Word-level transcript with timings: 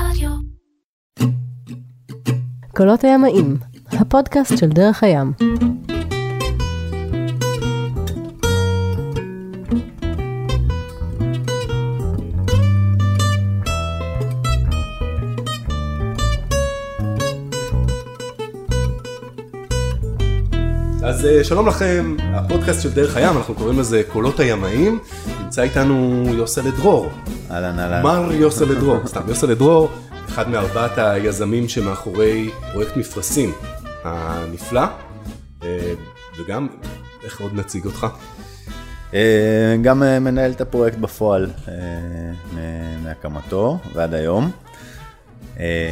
רדיו. 0.00 0.30
קולות 2.76 3.04
הימאים, 3.04 3.56
הפודקאסט 3.92 4.58
של 4.58 4.68
דרך 4.68 5.02
הים. 5.02 5.32
אז 21.04 21.26
אה, 21.26 21.44
שלום 21.44 21.68
לכם, 21.68 22.16
הפודקאסט 22.20 22.82
של 22.82 22.92
דרך 22.92 23.16
הים, 23.16 23.36
אנחנו 23.36 23.54
קוראים 23.54 23.78
לזה 23.78 24.02
קולות 24.12 24.40
הימאים. 24.40 24.98
נמצא 25.58 25.78
איתנו 25.78 26.24
יוסל 26.34 26.70
דרור. 26.70 27.10
אהלן 27.50 27.78
אהלן. 27.78 28.02
מר 28.02 28.32
יוסל 28.32 28.74
דרור, 28.74 29.06
סתם 29.06 29.20
יוסל 29.28 29.54
דרור, 29.54 29.90
אחד 30.28 30.48
מארבעת 30.48 30.98
היזמים 30.98 31.68
שמאחורי 31.68 32.50
פרויקט 32.72 32.96
מפרשים 32.96 33.52
הנפלא. 34.04 34.80
אה, 35.62 35.94
וגם, 36.38 36.68
איך 37.24 37.40
עוד 37.40 37.54
נציג 37.54 37.84
אותך? 37.84 38.06
אה, 39.14 39.76
גם 39.82 40.02
אה, 40.02 40.18
מנהל 40.18 40.50
את 40.50 40.60
הפרויקט 40.60 40.98
בפועל 40.98 41.50
מהקמתו 43.02 43.78
ועד 43.94 44.14
היום. 44.14 44.50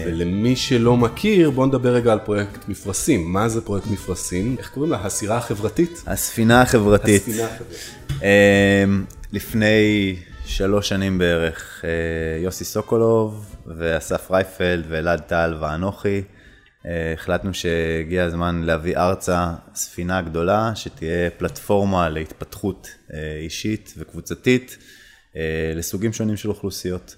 ולמי 0.06 0.56
שלא 0.56 0.96
מכיר, 0.96 1.50
בואו 1.50 1.66
נדבר 1.66 1.94
רגע 1.94 2.12
על 2.12 2.18
פרויקט 2.18 2.68
מפרשים. 2.68 3.32
מה 3.32 3.48
זה 3.48 3.60
פרויקט 3.60 3.86
מפרשים? 3.86 4.56
איך 4.58 4.70
קוראים 4.70 4.92
לה? 4.92 4.98
הסירה 5.04 5.36
החברתית? 5.36 6.02
הספינה 6.06 6.62
החברתית. 6.62 7.22
הספינה 7.22 7.44
החברתית. 7.44 7.84
לפני 9.34 10.16
שלוש 10.44 10.88
שנים 10.88 11.18
בערך, 11.18 11.84
אה, 11.84 12.42
יוסי 12.42 12.64
סוקולוב 12.64 13.56
ואסף 13.78 14.30
רייפלד 14.30 14.84
ואלעד 14.88 15.20
טל 15.20 15.56
ואנוכי, 15.60 16.22
אה, 16.86 17.12
החלטנו 17.12 17.54
שהגיע 17.54 18.24
הזמן 18.24 18.62
להביא 18.62 18.96
ארצה 18.96 19.54
ספינה 19.74 20.22
גדולה 20.22 20.72
שתהיה 20.74 21.30
פלטפורמה 21.30 22.08
להתפתחות 22.08 22.88
אה, 23.14 23.36
אישית 23.40 23.94
וקבוצתית 23.98 24.78
לסוגים 25.74 26.12
שונים 26.12 26.36
של 26.36 26.48
אוכלוסיות. 26.48 27.16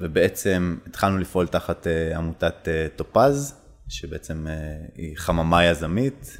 ובעצם 0.00 0.76
התחלנו 0.86 1.18
לפעול 1.18 1.46
תחת 1.46 1.86
עמותת 2.16 2.68
טופז, 2.96 3.54
שבעצם 3.88 4.46
היא 4.94 5.16
חממה 5.16 5.64
יזמית, 5.64 6.38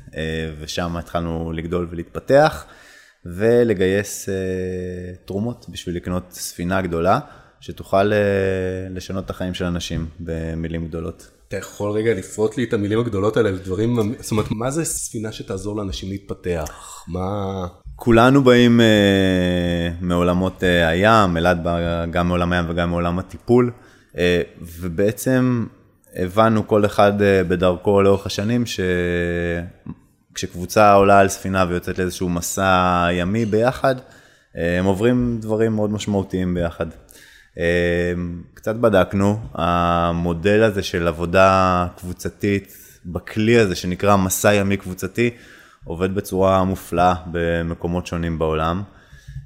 ושם 0.61 0.97
התחלנו 0.97 1.53
לגדול 1.53 1.87
ולהתפתח, 1.91 2.67
ולגייס 3.37 4.29
אה, 4.29 4.34
תרומות 5.25 5.67
בשביל 5.69 5.97
לקנות 5.97 6.23
ספינה 6.31 6.83
גדולה, 6.83 7.21
שתוכל 7.61 8.12
אה, 8.12 8.19
לשנות 8.91 9.25
את 9.25 9.31
החיים 9.31 9.55
של 9.55 9.65
אנשים 9.65 10.07
במילים 10.20 10.89
גדולות. 10.89 11.31
אתה 11.48 11.57
יכול 11.57 11.91
רגע 11.91 12.15
לפרוט 12.15 12.57
לי 12.57 12.65
את 12.65 12.73
המילים 12.73 12.98
הגדולות 12.98 13.37
האלה 13.37 13.51
לדברים, 13.51 14.15
זאת 14.20 14.31
אומרת, 14.31 14.51
מה 14.51 14.70
זה 14.70 14.85
ספינה 14.85 15.33
שתעזור 15.33 15.77
לאנשים 15.77 16.09
להתפתח? 16.09 17.05
מה... 17.09 17.67
כולנו 17.97 18.45
באים 18.45 18.81
אה, 18.81 19.91
מעולמות 20.01 20.65
אה, 20.65 20.89
הים, 20.89 21.37
אלעד 21.37 21.65
בא 21.65 22.07
גם 22.07 22.29
מעולם 22.29 22.53
הים 22.53 22.65
וגם 22.69 22.91
מעולם 22.91 23.19
הטיפול, 23.19 23.70
אה, 24.19 24.42
ובעצם 24.61 25.67
הבנו 26.17 26.69
כל 26.69 26.85
אחד 26.85 27.23
אה, 27.23 27.45
בדרכו 27.45 28.03
לאורך 28.03 28.27
השנים 28.27 28.65
שכשקבוצה 30.39 30.92
עולה 30.92 31.20
על 31.20 31.28
ספינה 31.28 31.64
ויוצאת 31.69 31.98
לאיזשהו 31.98 32.28
מסע 32.28 33.08
ימי 33.12 33.44
ביחד, 33.44 33.94
הם 34.55 34.84
עוברים 34.84 35.39
דברים 35.41 35.72
מאוד 35.72 35.91
משמעותיים 35.91 36.55
ביחד. 36.55 36.86
אה, 37.58 38.12
קצת 38.55 38.77
בדקנו, 38.77 39.41
המודל 39.55 40.62
הזה 40.62 40.83
של 40.83 41.08
עבודה 41.08 41.86
קבוצתית 41.97 42.77
בכלי 43.06 43.58
הזה 43.58 43.75
שנקרא 43.75 44.17
מסע 44.17 44.55
ימי 44.55 44.77
קבוצתי, 44.77 45.30
עובד 45.84 46.14
בצורה 46.14 46.64
מופלאה 46.64 47.14
במקומות 47.33 48.07
שונים 48.07 48.39
בעולם. 48.39 48.83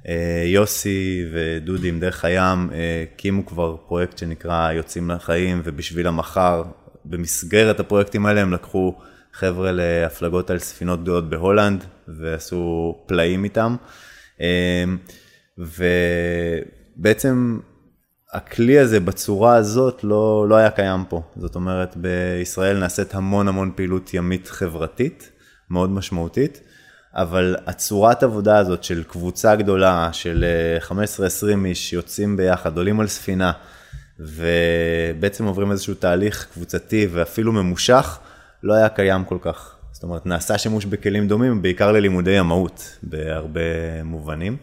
אה, 0.07 0.43
יוסי 0.45 1.25
ודודי 1.33 1.89
עם 1.89 1.99
דרך 1.99 2.25
הים 2.25 2.69
אה, 2.73 3.03
הקימו 3.15 3.45
כבר 3.45 3.75
פרויקט 3.87 4.17
שנקרא 4.17 4.71
יוצאים 4.71 5.09
לחיים 5.09 5.61
ובשביל 5.63 6.07
המחר. 6.07 6.63
במסגרת 7.05 7.79
הפרויקטים 7.79 8.25
האלה 8.25 8.41
הם 8.41 8.53
לקחו 8.53 8.95
חבר'ה 9.33 9.71
להפלגות 9.71 10.49
על 10.49 10.59
ספינות 10.59 11.01
גדולות 11.01 11.29
בהולנד 11.29 11.83
ועשו 12.07 12.95
פלאים 13.05 13.43
איתם. 13.43 13.75
אה, 14.41 14.83
ובעצם 16.97 17.59
הכלי 18.33 18.79
הזה 18.79 18.99
בצורה 18.99 19.55
הזאת 19.55 20.03
לא, 20.03 20.45
לא 20.49 20.55
היה 20.55 20.71
קיים 20.71 21.03
פה. 21.09 21.21
זאת 21.35 21.55
אומרת, 21.55 21.97
בישראל 21.97 22.79
נעשית 22.79 23.15
המון 23.15 23.47
המון 23.47 23.71
פעילות 23.75 24.13
ימית 24.13 24.47
חברתית. 24.47 25.29
מאוד 25.69 25.89
משמעותית, 25.89 26.61
אבל 27.13 27.55
הצורת 27.65 28.23
עבודה 28.23 28.57
הזאת 28.57 28.83
של 28.83 29.03
קבוצה 29.03 29.55
גדולה 29.55 30.09
של 30.11 30.45
15-20 30.89 30.93
איש 31.65 31.93
יוצאים 31.93 32.37
ביחד, 32.37 32.77
עולים 32.77 32.99
על 32.99 33.07
ספינה, 33.07 33.51
ובעצם 34.19 35.45
עוברים 35.45 35.71
איזשהו 35.71 35.93
תהליך 35.93 36.47
קבוצתי 36.53 37.07
ואפילו 37.11 37.51
ממושך, 37.51 38.19
לא 38.63 38.73
היה 38.73 38.89
קיים 38.89 39.23
כל 39.23 39.37
כך. 39.41 39.75
זאת 39.91 40.03
אומרת, 40.03 40.25
נעשה 40.25 40.57
שימוש 40.57 40.85
בכלים 40.85 41.27
דומים, 41.27 41.61
בעיקר 41.61 41.91
ללימודי 41.91 42.31
ימאות, 42.31 42.97
בהרבה 43.03 44.03
מובנים. 44.03 44.57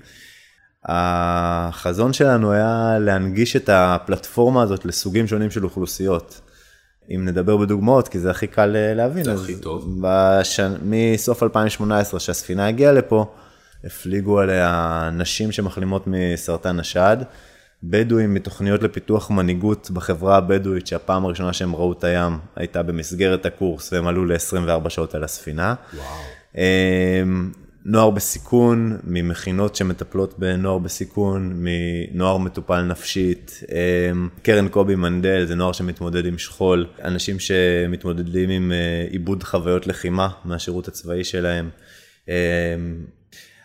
החזון 0.84 2.12
שלנו 2.12 2.52
היה 2.52 2.96
להנגיש 3.00 3.56
את 3.56 3.68
הפלטפורמה 3.72 4.62
הזאת 4.62 4.84
לסוגים 4.84 5.26
שונים 5.26 5.50
של 5.50 5.64
אוכלוסיות. 5.64 6.40
אם 7.10 7.24
נדבר 7.24 7.56
בדוגמאות, 7.56 8.08
כי 8.08 8.18
זה 8.18 8.30
הכי 8.30 8.46
קל 8.46 8.76
אה, 8.76 8.94
להבין. 8.94 9.24
זה 9.24 9.34
הכי 9.34 9.56
טוב. 9.56 9.98
בש... 10.00 10.60
מסוף 10.82 11.42
2018, 11.42 12.20
שהספינה 12.20 12.66
הגיעה 12.66 12.92
לפה, 12.92 13.34
הפליגו 13.84 14.40
עליה 14.40 15.10
נשים 15.12 15.52
שמחלימות 15.52 16.04
מסרטן 16.06 16.80
השד, 16.80 17.16
בדואים 17.82 18.34
מתוכניות 18.34 18.82
לפיתוח 18.82 19.30
מנהיגות 19.30 19.90
בחברה 19.90 20.36
הבדואית, 20.36 20.86
שהפעם 20.86 21.24
הראשונה 21.24 21.52
שהם 21.52 21.76
ראו 21.76 21.92
את 21.92 22.04
הים 22.04 22.38
הייתה 22.56 22.82
במסגרת 22.82 23.46
הקורס, 23.46 23.92
והם 23.92 24.06
עלו 24.06 24.24
ל-24 24.24 24.88
שעות 24.88 25.14
על 25.14 25.24
הספינה. 25.24 25.74
וואו. 25.94 26.04
נוער 27.84 28.10
בסיכון, 28.10 28.98
ממכינות 29.04 29.76
שמטפלות 29.76 30.38
בנוער 30.38 30.78
בסיכון, 30.78 31.52
מנוער 31.54 32.36
מטופל 32.36 32.82
נפשית, 32.82 33.60
אמ, 34.12 34.28
קרן 34.42 34.68
קובי 34.68 34.94
מנדל 34.94 35.44
זה 35.46 35.54
נוער 35.54 35.72
שמתמודד 35.72 36.26
עם 36.26 36.38
שכול, 36.38 36.86
אנשים 37.04 37.38
שמתמודדים 37.38 38.50
עם 38.50 38.72
אה, 38.72 39.06
עיבוד 39.10 39.42
חוויות 39.42 39.86
לחימה 39.86 40.28
מהשירות 40.44 40.88
הצבאי 40.88 41.24
שלהם. 41.24 41.70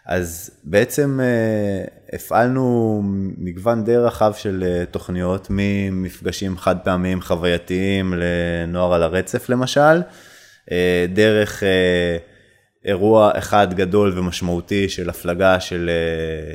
אז 0.06 0.52
בעצם 0.64 1.20
אה, 1.24 1.86
הפעלנו 2.14 3.02
מגוון 3.38 3.84
די 3.84 3.98
רחב 3.98 4.34
של 4.38 4.64
אה, 4.68 4.86
תוכניות, 4.86 5.48
ממפגשים 5.50 6.58
חד 6.58 6.76
פעמיים 6.84 7.22
חווייתיים 7.22 8.14
לנוער 8.18 8.94
על 8.94 9.04
הרצף 9.04 9.50
למשל, 9.50 10.02
דרך 11.14 11.64
אירוע 12.86 13.32
אחד 13.34 13.74
גדול 13.74 14.20
ומשמעותי 14.20 14.90
של 14.90 15.10
הפלגה 15.10 15.60
של 15.60 15.90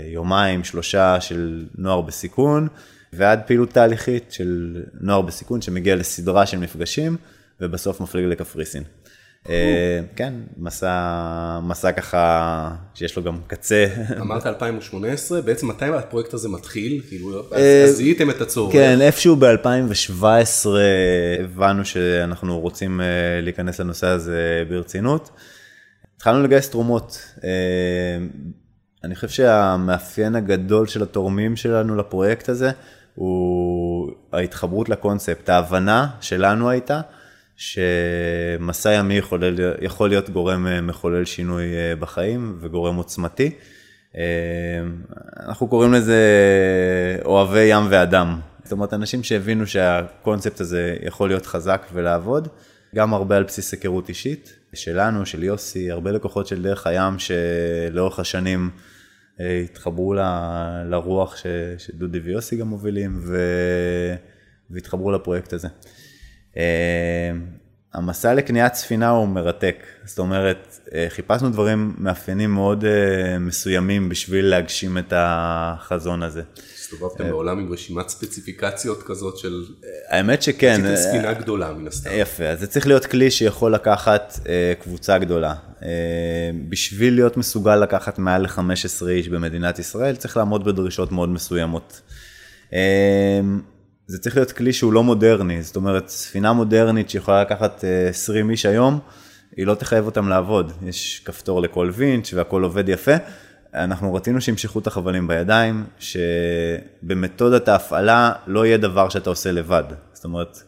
יומיים, 0.07 0.65
שלושה 0.65 1.21
של 1.21 1.67
נוער 1.79 2.01
בסיכון, 2.01 2.69
ועד 3.13 3.41
פעילות 3.47 3.71
תהליכית 3.71 4.33
של 4.33 4.83
נוער 5.01 5.21
בסיכון 5.21 5.63
שמגיע 5.63 5.97
לסדרה 5.97 6.47
של 6.47 6.59
מפגשים, 6.59 7.17
ובסוף 7.61 8.01
מפליג 8.01 8.25
לקפריסין. 8.25 8.83
כן, 10.17 10.35
מסע, 10.57 11.61
מסע 11.63 11.93
ככה 11.93 12.71
שיש 12.95 13.17
לו 13.17 13.23
גם 13.23 13.39
קצה. 13.47 13.87
אמרת 14.21 14.47
2018, 14.47 15.41
בעצם 15.41 15.69
מתי 15.69 15.85
הפרויקט 15.85 16.35
הזה 16.35 16.49
מתחיל? 16.49 17.03
כאילו, 17.09 17.43
אז 17.53 17.97
זיהיתם 17.97 18.31
את 18.31 18.41
הצורך. 18.41 18.73
כן, 18.73 19.01
איפשהו 19.01 19.37
ב-2017 19.37 20.67
הבנו 21.45 21.85
שאנחנו 21.85 22.61
רוצים 22.61 23.01
להיכנס 23.43 23.81
לנושא 23.81 24.07
הזה 24.07 24.65
ברצינות. 24.69 25.31
התחלנו 26.17 26.43
לגייס 26.43 26.71
תרומות. 26.71 27.35
אני 29.05 29.15
חושב 29.15 29.29
שהמאפיין 29.29 30.37
הגדול 30.37 30.87
של 30.87 31.03
התורמים 31.03 31.57
שלנו 31.57 31.97
לפרויקט 31.97 32.49
הזה 32.49 32.71
הוא 33.15 34.13
ההתחברות 34.33 34.89
לקונספט. 34.89 35.49
ההבנה 35.49 36.07
שלנו 36.21 36.71
הייתה 36.71 37.01
שמסע 37.61 38.93
ימי 38.93 39.15
יכול, 39.15 39.43
יכול 39.81 40.09
להיות 40.09 40.31
גורם 40.31 40.87
מחולל 40.87 41.25
שינוי 41.25 41.67
בחיים 41.99 42.59
וגורם 42.61 42.97
עוצמתי. 42.97 43.51
אנחנו 45.47 45.69
קוראים 45.69 45.93
לזה 45.93 46.21
אוהבי 47.25 47.61
ים 47.61 47.83
ואדם. 47.91 48.41
זאת 48.63 48.73
אומרת, 48.73 48.95
אנשים 48.95 49.23
שהבינו 49.23 49.67
שהקונספט 49.67 50.61
הזה 50.61 50.97
יכול 51.03 51.29
להיות 51.29 51.47
חזק 51.47 51.87
ולעבוד, 51.93 52.49
גם 52.95 53.15
הרבה 53.15 53.37
על 53.37 53.43
בסיס 53.43 53.73
היכרות 53.73 54.09
אישית. 54.09 54.57
שלנו, 54.75 55.27
של 55.27 55.43
יוסי, 55.43 55.91
הרבה 55.91 56.11
לקוחות 56.11 56.47
של 56.47 56.63
דרך 56.63 56.87
הים 56.87 57.15
שלאורך 57.19 58.19
השנים 58.19 58.71
התחברו 59.39 60.15
ל, 60.15 60.21
לרוח 60.85 61.37
ש, 61.37 61.47
שדודי 61.79 62.19
ויוסי 62.19 62.57
גם 62.57 62.67
מובילים, 62.67 63.21
והתחברו 64.71 65.13
לפרויקט 65.13 65.53
הזה. 65.53 65.69
אה, 66.57 66.63
המסע 67.95 68.35
לקניית 68.35 68.75
ספינה 68.75 69.09
הוא 69.09 69.29
מרתק, 69.29 69.77
זאת 70.05 70.19
אומרת, 70.19 70.79
אה, 70.95 71.07
חיפשנו 71.09 71.51
דברים 71.51 71.95
מאפיינים 71.99 72.55
מאוד 72.55 72.85
אה, 72.85 73.39
מסוימים 73.39 74.09
בשביל 74.09 74.45
להגשים 74.45 74.99
את 74.99 75.13
החזון 75.17 76.23
הזה. 76.23 76.43
הסתובבתם 76.75 77.25
בעולם 77.31 77.59
עם 77.59 77.73
רשימת 77.73 78.09
ספציפיקציות 78.09 79.03
כזאת 79.03 79.39
של... 79.39 79.65
האמת 80.09 80.43
שכן. 80.43 80.85
עשיתם 80.85 81.11
ספינה 81.11 81.33
גדולה 81.33 81.73
מן 81.73 81.87
הסתם. 81.87 82.11
יפה, 82.15 82.45
אז 82.45 82.61
זה 82.61 82.67
צריך 82.67 82.87
להיות 82.87 83.07
כלי 83.07 83.31
שיכול 83.31 83.75
לקחת 83.75 84.39
קבוצה 84.83 85.19
גדולה. 85.19 85.55
בשביל 86.69 87.15
להיות 87.15 87.37
מסוגל 87.37 87.77
לקחת 87.77 88.19
מעל 88.19 88.43
ל-15 88.43 89.09
איש 89.09 89.29
במדינת 89.29 89.79
ישראל, 89.79 90.17
צריך 90.17 90.37
לעמוד 90.37 90.65
בדרישות 90.65 91.13
מאוד 91.13 91.29
מסוימות. 91.29 92.01
אה, 94.11 94.17
זה 94.17 94.19
צריך 94.19 94.37
להיות 94.37 94.53
כלי 94.53 94.73
שהוא 94.73 94.93
לא 94.93 95.03
מודרני, 95.03 95.63
זאת 95.63 95.77
אומרת, 95.77 96.09
ספינה 96.09 96.53
מודרנית 96.53 97.11
שיכולה 97.11 97.43
לקחת 97.43 97.85
20 98.09 98.51
איש 98.51 98.67
היום, 98.67 98.99
היא 99.57 99.67
לא 99.67 99.75
תחייב 99.75 100.07
אותם 100.07 100.29
לעבוד. 100.29 100.73
יש 100.83 101.23
כפתור 101.25 101.63
לכל 101.63 101.91
וינץ' 101.95 102.35
והכל 102.35 102.63
עובד 102.63 102.89
יפה. 102.89 103.15
אנחנו 103.75 104.15
רצינו 104.15 104.41
שימשכו 104.41 104.79
את 104.79 104.87
החבלים 104.87 105.29
בידיים, 105.29 105.85
שבמתודת 105.99 107.69
ההפעלה 107.69 108.33
לא 108.47 108.67
יהיה 108.67 108.77
דבר 108.77 109.09
שאתה 109.09 109.31
עושה 109.31 109.53
לבד. 109.53 109.85
זאת 110.13 110.25
אומרת, 110.25 110.63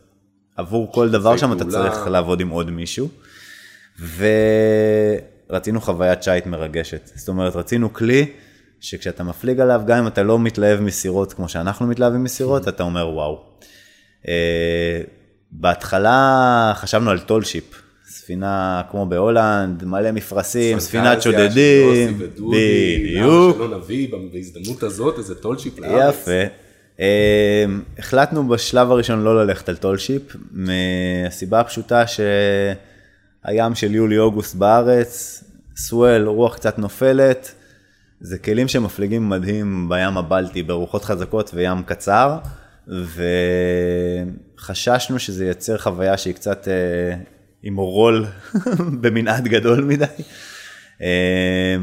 עבור 0.56 0.92
כל 0.92 1.10
דבר 1.10 1.36
שם 1.36 1.52
אתה 1.52 1.64
צריך 1.64 2.06
לעבוד 2.06 2.40
עם 2.40 2.48
עוד 2.48 2.70
מישהו. 2.70 3.08
ורצינו 5.50 5.80
חוויית 5.80 6.22
שיט 6.22 6.46
מרגשת. 6.46 7.10
זאת 7.14 7.28
אומרת, 7.28 7.56
רצינו 7.56 7.92
כלי 7.92 8.32
שכשאתה 8.82 9.24
מפליג 9.24 9.60
עליו, 9.60 9.82
גם 9.86 9.98
אם 9.98 10.06
אתה 10.06 10.22
לא 10.22 10.38
מתלהב 10.38 10.80
מסירות 10.80 11.32
כמו 11.32 11.48
שאנחנו 11.48 11.86
מתלהבים 11.86 12.24
מסירות, 12.24 12.68
אתה 12.68 12.82
אומר 12.82 13.08
וואו. 13.08 13.40
אה, 14.28 15.00
בהתחלה 15.50 16.72
חשבנו 16.76 17.10
על 17.10 17.18
tall 17.18 17.46
ship, 17.46 17.82
ספינה 18.08 18.82
כמו 18.90 19.06
בהולנד, 19.06 19.84
מלא 19.84 20.12
מפרשים, 20.12 20.80
ספינת 20.80 21.22
שודדים, 21.22 22.18
בדיוק. 22.18 23.56
שלא 23.56 23.78
נביא 23.78 24.08
בהזדמנות 24.32 24.82
הזאת 24.82 25.18
איזה 25.18 25.34
tall 25.34 25.56
ship 25.56 25.78
לארץ. 25.78 26.14
יפה. 26.14 26.42
אה, 27.00 27.64
החלטנו 27.98 28.48
בשלב 28.48 28.90
הראשון 28.90 29.22
לא 29.24 29.44
ללכת 29.44 29.68
על 29.68 29.76
tall 29.76 29.96
ship, 29.96 30.22
מהסיבה 30.50 31.60
הפשוטה 31.60 32.04
שהים 32.06 33.74
של 33.74 33.94
יולי-אוגוסט 33.94 34.54
בארץ, 34.54 35.44
סוול, 35.76 36.26
רוח 36.26 36.54
קצת 36.54 36.78
נופלת, 36.78 37.54
זה 38.24 38.38
כלים 38.38 38.68
שמפליגים 38.68 39.28
מדהים 39.28 39.88
בים 39.88 40.18
הבלטי 40.18 40.62
ברוחות 40.62 41.04
חזקות 41.04 41.50
וים 41.54 41.82
קצר, 41.82 42.38
וחששנו 44.58 45.18
שזה 45.18 45.44
ייצר 45.46 45.78
חוויה 45.78 46.18
שהיא 46.18 46.34
קצת 46.34 46.68
אה, 46.68 47.14
עם 47.62 47.78
אורול 47.78 48.26
במנעד 49.00 49.48
גדול 49.48 49.84
מדי. 49.84 50.04
אה, 51.02 51.76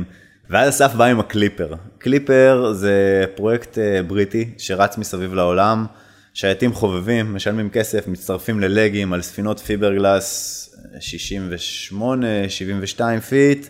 ואז 0.50 0.70
אסף 0.70 0.94
בא 0.94 1.06
עם 1.06 1.20
הקליפר. 1.20 1.74
קליפר 1.98 2.74
זה 2.74 3.26
פרויקט 3.36 3.78
אה, 3.78 4.04
בריטי 4.04 4.50
שרץ 4.58 4.98
מסביב 4.98 5.34
לעולם, 5.34 5.86
שייטים 6.34 6.74
חובבים, 6.74 7.36
משלמים 7.36 7.70
כסף, 7.70 8.08
מצטרפים 8.08 8.60
ללגים 8.60 9.14
על 9.14 9.22
ספינות 9.22 9.60
פיברגלס 9.60 10.56
68, 11.00 12.28
72 12.50 13.20
feet. 13.20 13.68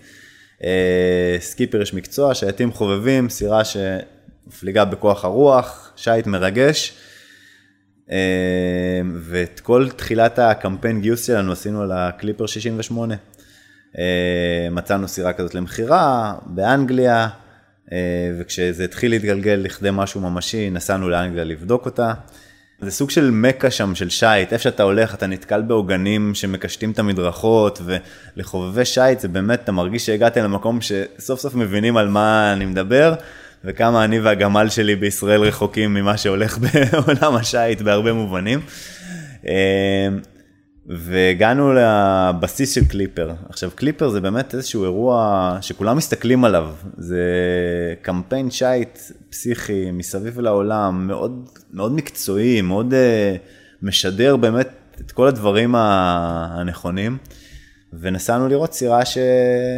אה, 0.63 1.37
סקיפר 1.39 1.81
איש 1.81 1.93
מקצוע, 1.93 2.33
שייטים 2.35 2.71
חובבים, 2.71 3.29
סירה 3.29 3.61
שמפליגה 3.65 4.85
בכוח 4.85 5.25
הרוח, 5.25 5.91
שייט 5.95 6.27
מרגש. 6.27 6.93
אה, 8.11 9.01
ואת 9.21 9.59
כל 9.59 9.87
תחילת 9.95 10.39
הקמפיין 10.39 11.01
גיוס 11.01 11.27
שלנו 11.27 11.51
עשינו 11.51 11.81
על 11.81 11.91
הקליפר 11.91 12.45
68. 12.45 13.15
אה, 13.97 14.67
מצאנו 14.71 15.07
סירה 15.07 15.33
כזאת 15.33 15.55
למכירה 15.55 16.33
באנגליה, 16.45 17.29
וכשזה 18.39 18.83
התחיל 18.83 19.11
להתגלגל 19.11 19.61
לכדי 19.63 19.89
משהו 19.91 20.21
ממשי, 20.21 20.69
נסענו 20.69 21.09
לאנגליה 21.09 21.43
לבדוק 21.43 21.85
אותה. 21.85 22.13
זה 22.81 22.91
סוג 22.91 23.09
של 23.09 23.31
מכה 23.31 23.71
שם 23.71 23.95
של 23.95 24.09
שיט, 24.09 24.53
איפה 24.53 24.63
שאתה 24.63 24.83
הולך 24.83 25.13
אתה 25.13 25.27
נתקל 25.27 25.61
בעוגנים 25.61 26.35
שמקשטים 26.35 26.91
את 26.91 26.99
המדרכות 26.99 27.81
ולחובבי 27.85 28.85
שיט 28.85 29.19
זה 29.19 29.27
באמת, 29.27 29.63
אתה 29.63 29.71
מרגיש 29.71 30.05
שהגעת 30.05 30.37
למקום 30.37 30.79
שסוף 30.81 31.39
סוף 31.39 31.55
מבינים 31.55 31.97
על 31.97 32.07
מה 32.07 32.53
אני 32.53 32.65
מדבר 32.65 33.13
וכמה 33.65 34.03
אני 34.03 34.19
והגמל 34.19 34.69
שלי 34.69 34.95
בישראל 34.95 35.41
רחוקים 35.41 35.93
ממה 35.93 36.17
שהולך 36.17 36.57
בעולם 36.63 37.35
השיט 37.35 37.81
בהרבה 37.81 38.13
מובנים. 38.13 38.59
והגענו 40.89 41.73
לבסיס 41.73 42.75
של 42.75 42.85
קליפר. 42.85 43.31
עכשיו 43.49 43.71
קליפר 43.75 44.09
זה 44.09 44.21
באמת 44.21 44.55
איזשהו 44.55 44.83
אירוע 44.83 45.57
שכולם 45.61 45.97
מסתכלים 45.97 46.45
עליו, 46.45 46.69
זה 46.97 47.23
קמפיין 48.01 48.51
שייט 48.51 48.99
פסיכי 49.29 49.91
מסביב 49.91 50.39
לעולם, 50.39 51.07
מאוד, 51.07 51.49
מאוד 51.73 51.91
מקצועי, 51.91 52.61
מאוד 52.61 52.93
uh, 52.93 53.37
משדר 53.81 54.35
באמת 54.35 54.69
את 55.05 55.11
כל 55.11 55.27
הדברים 55.27 55.75
הנכונים, 55.75 57.17
ונסענו 57.93 58.47
לראות 58.47 58.73
סירה 58.73 59.05
ש... 59.05 59.17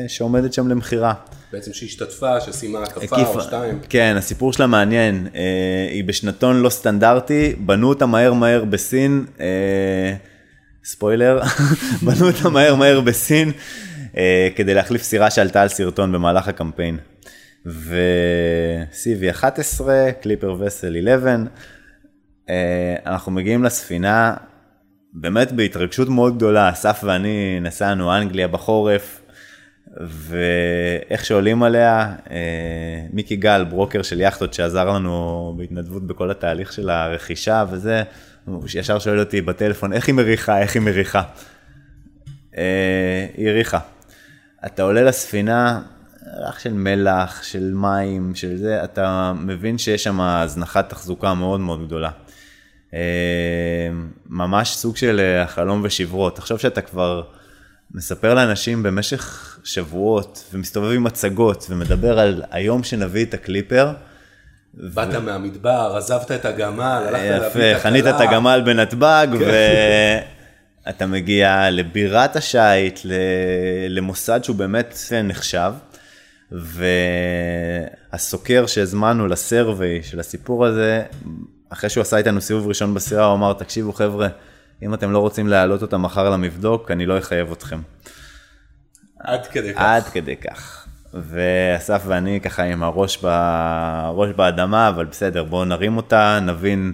שעומדת 0.07 0.53
שם 0.53 0.67
למכירה. 0.67 1.13
בעצם 1.53 1.73
שהשתתפה, 1.73 2.41
שסיימה 2.41 2.83
הקפה 2.83 3.25
או 3.25 3.41
שתיים. 3.41 3.79
כן, 3.89 4.15
הסיפור 4.17 4.53
שלה 4.53 4.67
מעניין, 4.67 5.27
uh, 5.27 5.37
היא 5.91 6.03
בשנתון 6.03 6.61
לא 6.61 6.69
סטנדרטי, 6.69 7.55
בנו 7.59 7.89
אותה 7.89 8.05
מהר 8.05 8.33
מהר 8.33 8.65
בסין. 8.65 9.25
Uh, 9.37 9.41
ספוילר, 10.83 11.41
בנו 12.05 12.27
אותה 12.27 12.49
מהר 12.49 12.75
מהר 12.75 13.01
בסין 13.01 13.51
אה, 14.17 14.49
כדי 14.55 14.73
להחליף 14.73 15.01
סירה 15.01 15.31
שעלתה 15.31 15.61
על 15.61 15.67
סרטון 15.67 16.11
במהלך 16.11 16.47
הקמפיין. 16.47 16.97
ו-CV11, 17.65 19.81
קליפר 20.21 20.55
וסל 20.59 20.97
11, 20.97 21.35
אה, 22.49 22.95
אנחנו 23.05 23.31
מגיעים 23.31 23.63
לספינה 23.63 24.33
באמת 25.13 25.51
בהתרגשות 25.51 26.09
מאוד 26.09 26.35
גדולה, 26.35 26.69
אסף 26.69 27.01
ואני 27.03 27.59
נסענו 27.61 28.17
אנגליה 28.17 28.47
בחורף, 28.47 29.20
ואיך 29.97 31.25
שעולים 31.25 31.63
עליה, 31.63 32.15
אה, 32.31 33.05
מיקי 33.13 33.35
גל, 33.35 33.63
ברוקר 33.69 34.01
של 34.01 34.19
יאכטות 34.19 34.53
שעזר 34.53 34.89
לנו 34.89 35.53
בהתנדבות 35.57 36.07
בכל 36.07 36.31
התהליך 36.31 36.73
של 36.73 36.89
הרכישה 36.89 37.65
וזה, 37.69 38.03
הוא 38.45 38.63
ישר 38.75 38.99
שואל 38.99 39.19
אותי 39.19 39.41
בטלפון, 39.41 39.93
איך 39.93 40.07
היא 40.07 40.15
מריחה, 40.15 40.59
איך 40.59 40.75
היא 40.75 40.81
מריחה? 40.81 41.23
אה, 42.57 43.27
היא 43.37 43.49
הריחה. 43.49 43.79
אתה 44.65 44.83
עולה 44.83 45.03
לספינה, 45.03 45.81
ריח 46.45 46.59
של 46.59 46.73
מלח, 46.73 47.43
של 47.43 47.73
מים, 47.73 48.35
של 48.35 48.57
זה, 48.57 48.83
אתה 48.83 49.33
מבין 49.35 49.77
שיש 49.77 50.03
שם 50.03 50.21
הזנחת 50.21 50.89
תחזוקה 50.89 51.33
מאוד 51.33 51.59
מאוד 51.59 51.85
גדולה. 51.85 52.09
אה, 52.93 53.89
ממש 54.29 54.75
סוג 54.75 54.97
של 54.97 55.19
אה, 55.19 55.47
חלום 55.47 55.81
ושברות. 55.83 56.35
תחשוב 56.35 56.57
שאתה 56.57 56.81
כבר 56.81 57.23
מספר 57.93 58.33
לאנשים 58.33 58.83
במשך 58.83 59.57
שבועות 59.63 60.43
ומסתובב 60.53 60.91
עם 60.91 61.03
מצגות 61.03 61.67
ומדבר 61.69 62.19
על 62.19 62.43
היום 62.51 62.83
שנביא 62.83 63.25
את 63.25 63.33
הקליפר. 63.33 63.93
באת 64.73 65.15
מהמדבר, 65.15 65.93
עזבת 65.97 66.31
את 66.31 66.45
הגמל, 66.45 67.03
הלכת 67.07 67.23
להביא 67.23 67.37
את 67.37 67.51
הכלה. 67.51 67.71
יפה, 67.71 67.79
חנית 67.83 68.07
את 68.07 68.19
הגמל 68.19 68.61
בנתב"ג, 68.65 69.27
כן. 69.39 70.19
ואתה 70.85 71.05
מגיע 71.05 71.69
לבירת 71.71 72.35
השיט, 72.35 72.99
למוסד 73.89 74.43
שהוא 74.43 74.55
באמת 74.55 74.99
נחשב, 75.23 75.73
והסוקר 78.11 78.65
שהזמנו 78.65 79.27
לסרווי 79.27 80.03
של 80.03 80.19
הסיפור 80.19 80.65
הזה, 80.65 81.03
אחרי 81.69 81.89
שהוא 81.89 82.01
עשה 82.01 82.17
איתנו 82.17 82.41
סיבוב 82.41 82.67
ראשון 82.67 82.93
בסירה, 82.93 83.25
הוא 83.25 83.33
אמר, 83.33 83.53
תקשיבו 83.53 83.93
חבר'ה, 83.93 84.27
אם 84.83 84.93
אתם 84.93 85.11
לא 85.11 85.19
רוצים 85.19 85.47
להעלות 85.47 85.81
אותה 85.81 85.97
מחר 85.97 86.29
למבדוק, 86.29 86.91
אני 86.91 87.05
לא 87.05 87.17
אחייב 87.17 87.51
אתכם. 87.51 87.79
עד 89.19 89.47
כדי 89.47 89.73
כך. 89.73 89.81
עד 89.81 90.03
כדי 90.03 90.35
כך. 90.35 90.87
ואסף 91.13 92.03
ואני 92.05 92.41
ככה 92.41 92.63
עם 92.63 92.83
הראש, 92.83 93.17
ב... 93.23 93.25
הראש 93.25 94.29
באדמה, 94.35 94.89
אבל 94.89 95.05
בסדר, 95.05 95.43
בואו 95.43 95.65
נרים 95.65 95.97
אותה, 95.97 96.39
נבין, 96.41 96.93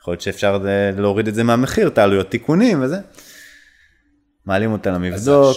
יכול 0.00 0.12
להיות 0.12 0.20
שאפשר 0.20 0.58
להוריד 0.96 1.28
את 1.28 1.34
זה 1.34 1.44
מהמחיר, 1.44 1.88
את 1.88 1.98
העלויות 1.98 2.30
תיקונים 2.30 2.82
וזה. 2.82 2.98
מעלים 4.46 4.72
אותה 4.72 4.90
למבדוק. 4.90 5.56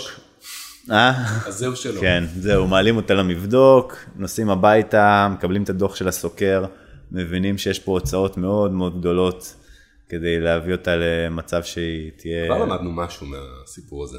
אה? 0.91 1.13
אז 1.47 1.53
זהו 1.57 1.75
שלא. 1.75 2.01
כן, 2.01 2.23
זהו, 2.35 2.67
מעלים 2.67 2.95
אותה 2.95 3.13
למבדוק, 3.13 3.95
נוסעים 4.15 4.49
הביתה, 4.49 5.27
מקבלים 5.31 5.63
את 5.63 5.69
הדוח 5.69 5.95
של 5.95 6.07
הסוקר, 6.07 6.65
מבינים 7.11 7.57
שיש 7.57 7.79
פה 7.79 7.91
הוצאות 7.91 8.37
מאוד 8.37 8.71
מאוד 8.71 8.99
גדולות 8.99 9.55
כדי 10.11 10.39
להביא 10.39 10.73
אותה 10.73 10.95
למצב 10.95 11.63
שהיא 11.63 12.11
תהיה... 12.17 12.45
כבר 12.45 12.57
למדנו 12.57 12.91
משהו 12.91 13.27
מהסיפור 13.27 14.03
הזה. 14.03 14.17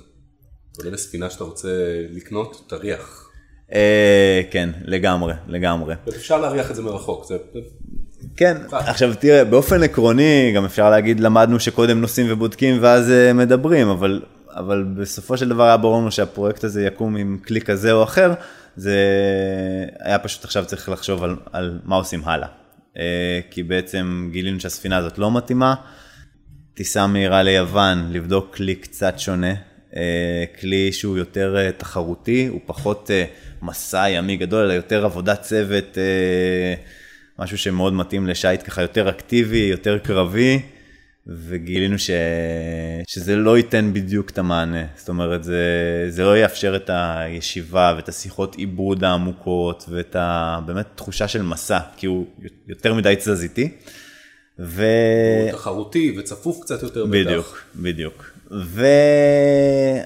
אתה 0.72 0.82
עולה 0.82 0.90
לספינה 0.90 1.30
שאתה 1.30 1.44
רוצה 1.44 1.68
לקנות, 2.10 2.64
תריח. 2.68 3.30
אה, 3.74 4.40
כן, 4.50 4.70
לגמרי, 4.84 5.34
לגמרי. 5.46 5.94
אפשר 6.08 6.40
להריח 6.40 6.70
את 6.70 6.76
זה 6.76 6.82
מרחוק, 6.82 7.24
זה 7.24 7.36
כן, 8.36 8.56
עכשיו 8.70 9.14
תראה, 9.20 9.44
באופן 9.44 9.82
עקרוני, 9.82 10.52
גם 10.56 10.64
אפשר 10.64 10.90
להגיד, 10.90 11.20
למדנו 11.20 11.60
שקודם 11.60 12.00
נוסעים 12.00 12.26
ובודקים 12.30 12.78
ואז 12.80 13.10
אה, 13.10 13.32
מדברים, 13.32 13.88
אבל, 13.88 14.22
אבל 14.50 14.84
בסופו 14.96 15.36
של 15.36 15.48
דבר 15.48 15.62
היה 15.62 15.76
ברור 15.76 16.00
לנו 16.00 16.10
שהפרויקט 16.10 16.64
הזה 16.64 16.86
יקום 16.86 17.16
עם 17.16 17.38
כלי 17.46 17.60
כזה 17.60 17.92
או 17.92 18.02
אחר, 18.02 18.32
זה 18.76 18.96
היה 20.00 20.18
פשוט 20.18 20.44
עכשיו 20.44 20.64
צריך 20.64 20.88
לחשוב 20.88 21.24
על, 21.24 21.36
על 21.52 21.78
מה 21.84 21.96
עושים 21.96 22.20
הלאה. 22.24 22.61
אה, 22.98 23.40
כי 23.50 23.62
בעצם 23.62 24.28
גילינו 24.32 24.60
שהספינה 24.60 24.96
הזאת 24.96 25.18
לא 25.18 25.36
מתאימה, 25.36 25.74
טיסה 26.74 27.06
מהירה 27.06 27.42
ליוון, 27.42 28.12
לבדוק 28.12 28.56
כלי 28.56 28.74
קצת 28.74 29.18
שונה, 29.18 29.54
אה, 29.96 30.44
כלי 30.60 30.92
שהוא 30.92 31.18
יותר 31.18 31.70
תחרותי, 31.70 32.46
הוא 32.46 32.60
פחות 32.66 33.10
מסע 33.62 34.08
ימי 34.08 34.36
גדול, 34.36 34.64
אלא 34.64 34.72
יותר 34.72 35.04
עבודת 35.04 35.42
צוות. 35.42 35.98
משהו 37.38 37.58
שמאוד 37.58 37.92
מתאים 37.92 38.26
לשייט 38.26 38.62
ככה 38.66 38.82
יותר 38.82 39.08
אקטיבי, 39.10 39.56
יותר 39.58 39.98
קרבי, 39.98 40.62
וגילינו 41.26 41.98
ש... 41.98 42.10
שזה 43.06 43.36
לא 43.36 43.56
ייתן 43.56 43.90
בדיוק 43.92 44.30
את 44.30 44.38
המענה. 44.38 44.84
זאת 44.96 45.08
אומרת, 45.08 45.44
זה, 45.44 45.60
זה 46.08 46.24
לא 46.24 46.38
יאפשר 46.38 46.76
את 46.76 46.90
הישיבה 46.92 47.92
ואת 47.96 48.08
השיחות 48.08 48.54
עיבוד 48.54 49.04
העמוקות 49.04 49.84
ואת 49.88 50.16
ה... 50.16 50.58
באמת 50.66 50.86
תחושה 50.94 51.28
של 51.28 51.42
מסע, 51.42 51.78
כי 51.96 52.06
הוא 52.06 52.26
יותר 52.68 52.94
מדי 52.94 53.14
תזזיתי. 53.18 53.68
ו... 54.58 54.84
הוא 55.42 55.52
תחרותי 55.52 56.16
וצפוף 56.18 56.62
קצת 56.62 56.82
יותר 56.82 57.06
בטח. 57.06 57.12
בדיוק, 57.12 57.62
בדיוק. 57.76 58.32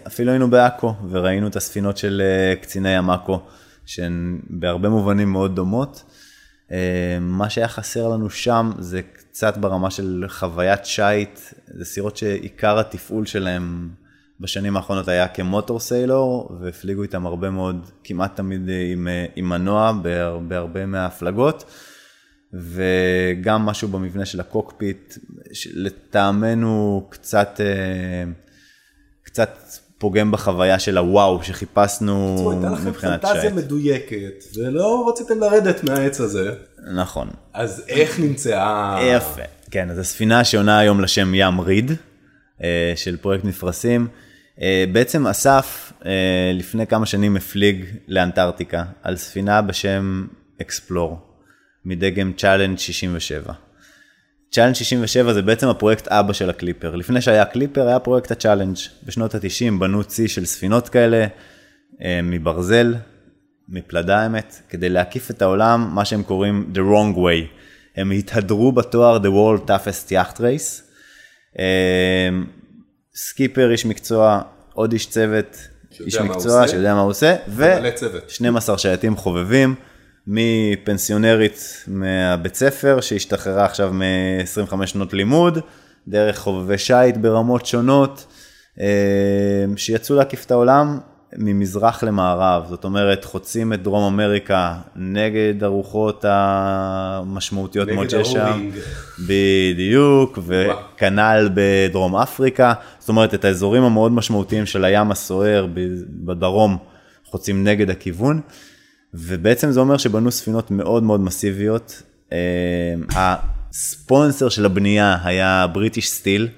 ואפילו 0.05 0.31
היינו 0.31 0.51
בעכו 0.51 0.95
וראינו 1.11 1.47
את 1.47 1.57
הספינות 1.57 1.97
של 1.99 2.23
אה, 2.25 2.57
קציני 2.57 2.97
ים 2.97 3.09
עכו, 3.09 3.41
שהן 3.87 4.41
בהרבה 4.51 4.89
מובנים 4.89 5.33
מאוד 5.33 5.57
דומות. 5.57 6.03
אה, 6.73 7.19
מה 7.21 7.51
שהיה 7.51 7.69
חסר 7.69 8.09
לנו 8.09 8.31
שם 8.31 8.71
זה 8.79 9.03
קצת 9.03 9.57
ברמה 9.57 9.91
של 9.91 10.25
חוויית 10.29 10.87
שיט, 10.87 11.41
זה 11.67 11.85
סירות 11.85 12.17
שעיקר 12.17 12.79
התפעול 12.79 13.27
שלהם 13.27 13.89
בשנים 14.41 14.77
האחרונות 14.77 15.09
היה 15.09 15.29
כ 15.29 15.44
motor 15.44 15.81
sailer, 15.81 16.59
והפליגו 16.61 17.03
איתם 17.03 17.27
הרבה 17.27 17.51
מאוד, 17.51 17.91
כמעט 18.05 18.37
תמיד 18.37 18.61
עם, 18.93 19.09
אה, 19.09 19.27
עם 19.37 19.49
מנוע 19.49 19.93
בהרבה 20.49 20.87
מההפלגות, 20.87 21.65
וגם 22.53 23.67
משהו 23.67 23.89
במבנה 23.89 24.25
של 24.25 24.41
ה 24.41 24.49
cockpit, 24.49 25.15
לטעמנו 25.75 27.07
קצת, 27.11 27.61
אה, 27.61 28.25
קצת 29.23 29.59
פוגם 29.99 30.31
בחוויה 30.31 30.79
של 30.79 30.99
הוואו 30.99 31.43
שחיפשנו 31.43 32.51
מבחינת 32.71 32.93
שייט. 32.93 33.05
הייתה 33.05 33.33
לכם 33.33 33.41
פנטזיה 33.41 33.51
מדויקת 33.51 34.45
ולא 34.57 35.09
רציתם 35.09 35.41
לרדת 35.41 35.85
מהעץ 35.85 36.21
הזה. 36.21 36.55
נכון. 36.95 37.29
אז 37.55 37.85
איך 37.89 38.21
נמצאה... 38.21 38.99
יפה. 39.03 39.43
כן, 39.71 39.91
אז 39.91 39.99
הספינה 39.99 40.45
שעונה 40.45 40.79
היום 40.79 41.01
לשם 41.01 41.35
ים 41.35 41.61
ריד 41.61 41.93
אה, 42.63 42.93
של 42.97 43.17
פרויקט 43.17 43.45
מפרשים. 43.45 44.09
אה, 44.61 44.85
בעצם 44.93 45.27
אסף 45.27 45.93
אה, 46.07 46.51
לפני 46.55 46.87
כמה 46.87 47.07
שנים 47.07 47.37
הפליג 47.37 47.85
לאנטארקטיקה 48.09 48.85
על 49.03 49.17
ספינה 49.17 49.63
בשם 49.63 50.27
אקספלור 50.61 51.19
מדגם 51.85 52.33
Challenge 52.33 52.79
67. 52.79 53.53
Challenge 54.51 54.75
67 54.75 55.33
זה 55.33 55.43
בעצם 55.43 55.69
הפרויקט 55.69 56.09
אבא 56.09 56.33
של 56.33 56.51
ה 56.51 56.56
Clipper. 56.56 56.95
לפני 56.95 57.21
שהיה 57.21 57.45
Clipper 57.45 57.89
היה 57.89 57.99
פרויקט 57.99 58.31
ה 58.31 58.35
Challenge. 58.35 58.77
בשנות 59.03 59.35
ה-90 59.35 59.79
בנו 59.79 60.05
צי 60.05 60.29
של 60.29 60.47
ספינות 60.47 60.89
כאלה 60.89 61.27
אה, 62.03 62.21
מברזל, 62.23 62.95
מפלדה 63.69 64.19
האמת, 64.19 64.61
כדי 64.69 64.89
להקיף 64.89 65.31
את 65.31 65.43
העולם, 65.43 65.91
מה 65.95 66.05
שהם 66.05 66.23
קוראים 66.23 66.73
The 66.75 66.79
Wrong 66.79 67.17
Way. 67.17 67.47
הם 67.97 68.11
התהדרו 68.11 68.73
בתואר 68.73 69.19
The 69.19 69.27
World's 69.27 69.69
Toughest 69.69 70.11
Yacht 70.11 70.37
Race. 70.37 70.83
אה, 71.59 72.29
סקיפר, 73.15 73.71
איש 73.71 73.87
מקצוע, 73.87 74.41
עוד 74.75 74.93
איש 74.93 75.07
צוות, 75.07 75.57
איש 76.01 76.17
מקצוע 76.17 76.69
שיודע 76.69 76.95
מה 76.95 77.01
הוא 77.01 77.11
עושה, 77.11 77.37
ו-12 77.49 78.79
שייטים 78.79 79.17
חובבים. 79.17 79.75
מפנסיונרית 80.27 81.85
מהבית 81.87 82.55
ספר 82.55 83.01
שהשתחררה 83.01 83.65
עכשיו 83.65 83.93
מ-25 83.93 84.87
שנות 84.87 85.13
לימוד, 85.13 85.59
דרך 86.09 86.39
חובבי 86.39 86.79
שיט 86.79 87.17
ברמות 87.17 87.67
שונות, 87.67 88.27
אה, 88.81 89.65
שיצאו 89.77 90.17
להקיף 90.17 90.45
את 90.47 90.51
העולם 90.51 90.99
ממזרח 91.39 92.03
למערב, 92.03 92.67
זאת 92.69 92.85
אומרת 92.85 93.25
חוצים 93.25 93.73
את 93.73 93.83
דרום 93.83 94.13
אמריקה 94.13 94.75
נגד 94.97 95.65
הרוחות 95.65 96.25
המשמעותיות 96.29 97.89
מאוד 97.89 98.11
שיש 98.11 98.29
שם, 98.33 98.71
בדיוק, 99.29 100.39
וכנ"ל 100.47 101.49
בדרום 101.55 102.17
אפריקה, 102.17 102.73
זאת 102.99 103.09
אומרת 103.09 103.35
את 103.35 103.45
האזורים 103.45 103.83
המאוד 103.83 104.13
משמעותיים 104.13 104.67
של 104.67 104.85
הים 104.85 105.11
הסוער 105.11 105.67
בדרום 106.25 106.77
חוצים 107.25 107.65
נגד 107.65 107.91
הכיוון. 107.91 108.41
ובעצם 109.19 109.71
זה 109.71 109.81
אומר 109.81 109.97
שבנו 109.97 110.31
ספינות 110.31 110.71
מאוד 110.71 111.03
מאוד 111.03 111.21
מסיביות. 111.21 112.03
אה, 112.33 112.95
הספונסר 113.15 114.49
של 114.49 114.65
הבנייה 114.65 115.19
היה 115.25 115.67
בריטיש 115.73 116.11
סטיל, 116.11 116.49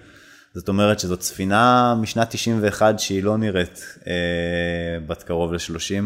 זאת 0.55 0.69
אומרת 0.69 1.01
שזאת 1.01 1.23
ספינה 1.23 1.95
משנת 2.01 2.31
91 2.31 2.99
שהיא 2.99 3.23
לא 3.23 3.37
נראית 3.37 3.85
אה, 4.07 4.13
בת 5.07 5.23
קרוב 5.23 5.53
ל-30 5.53 6.05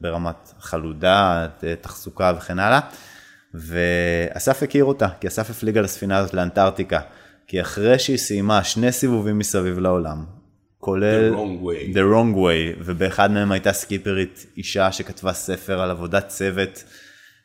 ברמת 0.00 0.52
חלודה, 0.60 1.46
תחזוקה 1.80 2.32
וכן 2.36 2.58
הלאה. 2.58 2.80
ואסף 3.54 4.62
הכיר 4.62 4.84
אותה, 4.84 5.08
כי 5.20 5.28
אסף 5.28 5.50
הפליג 5.50 5.78
על 5.78 5.84
הספינה 5.84 6.18
הזאת 6.18 6.34
לאנטארקטיקה, 6.34 7.00
כי 7.46 7.60
אחרי 7.60 7.98
שהיא 7.98 8.18
סיימה 8.18 8.64
שני 8.64 8.92
סיבובים 8.92 9.38
מסביב 9.38 9.78
לעולם, 9.78 10.24
כולל 10.84 11.32
The 11.32 11.36
Wrong 11.36 11.64
Way, 11.64 11.94
The 11.94 12.00
Wrong 12.12 12.36
Way 12.36 12.84
ובאחד 12.84 13.30
מהם 13.30 13.52
הייתה 13.52 13.72
סקיפרית 13.72 14.46
אישה 14.56 14.92
שכתבה 14.92 15.32
ספר 15.32 15.80
על 15.80 15.90
עבודת 15.90 16.28
צוות 16.28 16.84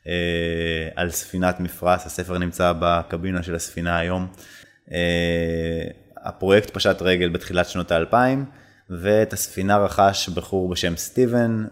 אה, 0.06 0.88
על 0.96 1.10
ספינת 1.10 1.60
מפרש, 1.60 2.06
הספר 2.06 2.38
נמצא 2.38 2.72
בקבינה 2.80 3.42
של 3.42 3.54
הספינה 3.54 3.98
היום. 3.98 4.26
אה, 4.92 5.84
הפרויקט 6.24 6.70
פשט 6.70 7.02
רגל 7.02 7.28
בתחילת 7.28 7.68
שנות 7.68 7.92
האלפיים, 7.92 8.44
ואת 8.90 9.32
הספינה 9.32 9.78
רכש 9.78 10.28
בחור 10.28 10.70
בשם 10.70 10.96
סטיבן, 10.96 11.64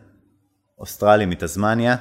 אוסטרלי 0.78 1.26
מתזמניה, 1.26 1.96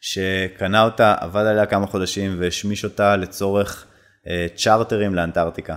שקנה 0.00 0.84
אותה, 0.84 1.14
עבד 1.20 1.44
עליה 1.46 1.66
כמה 1.66 1.86
חודשים 1.86 2.36
והשמיש 2.40 2.84
אותה 2.84 3.16
לצורך 3.16 3.86
אה, 4.28 4.46
צ'רטרים 4.54 5.14
לאנטארקטיקה. 5.14 5.76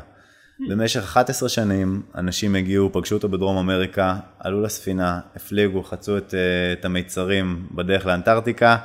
במשך 0.68 1.04
11 1.04 1.50
שנים 1.50 2.02
אנשים 2.16 2.56
הגיעו, 2.56 2.90
פגשו 2.94 3.16
אותו 3.16 3.30
בדרום 3.30 3.58
אמריקה, 3.58 4.16
עלו 4.40 4.62
לספינה, 4.62 5.20
הפליגו, 5.36 5.84
חצו 5.84 6.18
את, 6.18 6.34
אה, 6.34 6.74
את 6.74 6.86
המיצרים 6.86 7.68
בדרך 7.72 8.06
לאנטארקטיקה, 8.06 8.78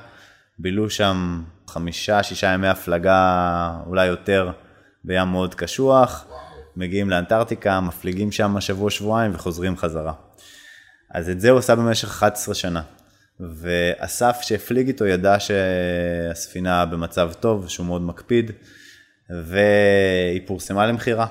בילו 0.59 0.91
שם 0.91 1.43
חמישה, 1.69 2.23
שישה 2.23 2.47
ימי 2.47 2.69
הפלגה, 2.69 3.79
אולי 3.87 4.07
יותר, 4.07 4.51
בים 5.05 5.29
מאוד 5.29 5.55
קשוח, 5.55 6.27
מגיעים 6.77 7.11
לאנטארקטיקה, 7.11 7.81
מפליגים 7.81 8.33
שם 8.33 8.61
שבוע, 8.61 8.91
שבועיים 8.91 9.35
וחוזרים 9.35 9.77
חזרה. 9.77 10.13
אז 11.11 11.31
את 11.31 11.41
זה 11.41 11.51
הוא 11.51 11.59
עשה 11.59 11.75
במשך 11.75 12.09
11 12.09 12.55
שנה. 12.55 12.83
ואסף 13.41 14.39
שהפליג 14.43 14.87
איתו 14.87 15.07
ידע 15.07 15.37
שהספינה 15.41 16.87
במצב 16.87 17.33
טוב, 17.41 17.69
שהוא 17.69 17.87
מאוד 17.87 18.03
מקפיד, 18.03 18.51
והיא 19.31 20.41
פורסמה 20.47 20.87
למכירה. 20.87 21.27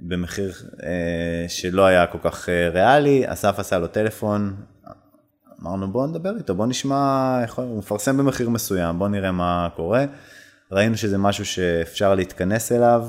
במחיר 0.00 0.52
אה, 0.82 1.48
שלא 1.48 1.86
היה 1.86 2.06
כל 2.06 2.18
כך 2.22 2.48
אה, 2.48 2.68
ריאלי, 2.68 3.22
אסף 3.26 3.58
עשה 3.58 3.78
לו 3.78 3.86
טלפון, 3.86 4.56
אמרנו 5.62 5.92
בוא 5.92 6.06
נדבר 6.06 6.36
איתו, 6.36 6.54
בוא 6.54 6.66
נשמע, 6.66 7.40
יכול, 7.44 7.64
הוא 7.64 7.78
מפרסם 7.78 8.16
במחיר 8.16 8.50
מסוים, 8.50 8.98
בוא 8.98 9.08
נראה 9.08 9.32
מה 9.32 9.68
קורה. 9.76 10.04
ראינו 10.72 10.96
שזה 10.96 11.18
משהו 11.18 11.46
שאפשר 11.46 12.14
להתכנס 12.14 12.72
אליו, 12.72 13.06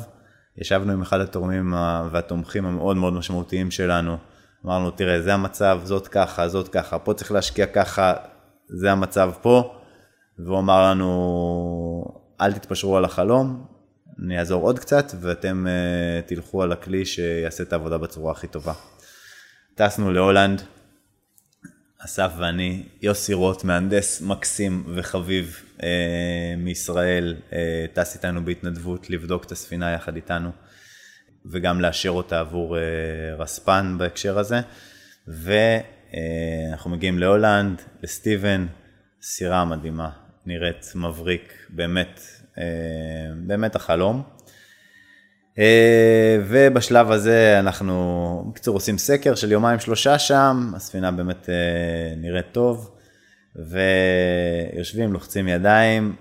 ישבנו 0.58 0.92
עם 0.92 1.02
אחד 1.02 1.20
התורמים 1.20 1.74
והתומכים 2.12 2.66
המאוד 2.66 2.98
מאוד 2.98 3.14
משמעותיים 3.14 3.72
שלנו, 3.72 4.18
אמרנו 4.66 4.92
תראה 4.92 5.22
זה 5.22 5.34
המצב, 5.34 5.80
זאת 5.84 6.08
ככה, 6.08 6.48
זאת 6.48 6.68
ככה, 6.68 7.00
פה 7.00 7.14
צריך 7.14 7.32
להשקיע 7.32 7.66
ככה, 7.66 8.14
זה 8.68 8.92
המצב 8.92 9.32
פה, 9.42 9.76
והוא 10.40 10.60
אמר 10.60 10.90
לנו 10.90 12.22
אל 12.42 12.54
תתפשרו 12.54 12.98
על 12.98 13.06
החלום, 13.06 13.66
אני 14.24 14.40
אעזור 14.40 14.64
עוד 14.64 14.80
קצת 14.80 15.12
ואתם 15.22 15.66
uh, 15.68 16.28
תלכו 16.28 16.64
על 16.64 16.72
הכלי 16.72 17.06
שיעשה 17.06 17.64
את 17.64 17.74
העבודה 17.74 17.98
בצורה 17.98 18.32
הכי 18.32 18.48
טובה. 18.48 18.74
טסנו 19.76 20.12
להולנד, 20.12 20.62
אסף 22.00 22.32
ואני, 22.38 22.84
יוסי 23.02 23.34
רוט, 23.34 23.64
מהנדס 23.64 24.22
מקסים 24.22 24.84
וחביב 24.96 25.64
uh, 25.78 25.84
מישראל, 26.58 27.36
uh, 27.50 27.54
טס 27.94 28.16
איתנו 28.16 28.46
בהתנדבות 28.46 29.10
לבדוק 29.10 29.44
את 29.44 29.52
הספינה 29.52 29.92
יחד 29.92 30.16
איתנו 30.16 30.50
וגם 31.46 31.82
לאשר 31.82 32.10
אותה 32.10 32.40
עבור 32.40 32.78
uh, 32.78 32.80
רספן 33.42 33.96
בהקשר 34.00 34.40
הזה. 34.40 34.62
ואנחנו 35.28 36.92
uh, 36.92 36.94
מגיעים 36.94 37.20
להולנד, 37.20 37.82
לסטיבן, 38.04 38.68
סירה 39.22 39.66
מדהימה, 39.66 40.10
נראית 40.46 40.92
מבריק, 40.96 41.54
באמת 41.70 42.20
באמת 43.48 43.76
החלום. 43.76 44.24
ובשלב 46.48 47.12
הזה 47.12 47.60
אנחנו, 47.60 48.52
בקיצור, 48.52 48.76
עושים 48.76 48.98
סקר 48.98 49.36
של 49.36 49.52
יומיים 49.52 49.80
שלושה 49.80 50.20
שם, 50.20 50.72
הספינה 50.76 51.12
באמת 51.12 51.50
נראית 52.18 52.46
טוב, 52.52 52.96
ויושבים, 53.56 55.14
לוחצים 55.14 55.48
ידיים, 55.48 56.16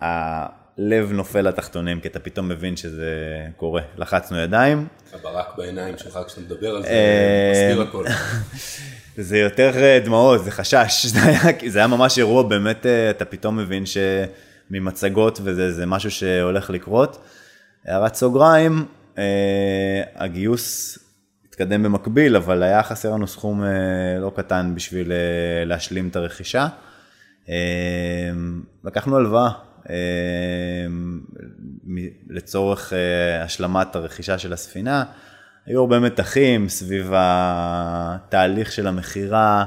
והלב 0.00 1.12
נופל 1.12 1.40
לתחתונים, 1.40 2.00
כי 2.00 2.08
אתה 2.08 2.20
פתאום 2.20 2.48
מבין 2.48 2.76
שזה 2.76 3.16
קורה. 3.56 3.82
לחצנו 3.96 4.38
ידיים. 4.38 4.88
הברק 5.12 5.46
בעיניים 5.56 5.98
שלך 5.98 6.18
כשאתה 6.26 6.40
מדבר 6.40 6.76
על 6.76 6.82
זה, 6.82 6.88
מסביר 7.52 7.82
הכל. 7.82 8.04
זה 9.20 9.38
יותר 9.38 9.72
אה, 9.76 9.98
דמעות, 10.04 10.44
זה 10.44 10.50
חשש, 10.50 11.06
זה 11.12 11.22
היה, 11.22 11.40
זה 11.66 11.78
היה 11.78 11.88
ממש 11.88 12.18
אירוע, 12.18 12.42
באמת 12.42 12.86
אה, 12.86 13.10
אתה 13.10 13.24
פתאום 13.24 13.56
מבין 13.56 13.84
שממצגות 13.86 15.40
וזה 15.44 15.72
זה 15.72 15.86
משהו 15.86 16.10
שהולך 16.10 16.70
לקרות. 16.70 17.24
הערת 17.84 18.14
סוגריים, 18.14 18.86
אה, 19.18 20.02
הגיוס 20.14 20.98
התקדם 21.48 21.82
במקביל, 21.82 22.36
אבל 22.36 22.62
היה 22.62 22.82
חסר 22.82 23.10
לנו 23.10 23.26
סכום 23.26 23.64
לא 24.20 24.32
קטן 24.36 24.72
בשביל 24.74 25.12
להשלים 25.66 26.08
את 26.08 26.16
הרכישה. 26.16 26.66
לקחנו 28.84 29.16
הלוואה 29.16 29.50
לצורך 32.30 32.92
השלמת 33.42 33.96
הרכישה 33.96 34.38
של 34.38 34.52
הספינה. 34.52 35.04
היו 35.70 35.80
הרבה 35.80 35.98
מתחים 35.98 36.68
סביב 36.68 37.12
התהליך 37.14 38.72
של 38.72 38.86
המכירה, 38.86 39.64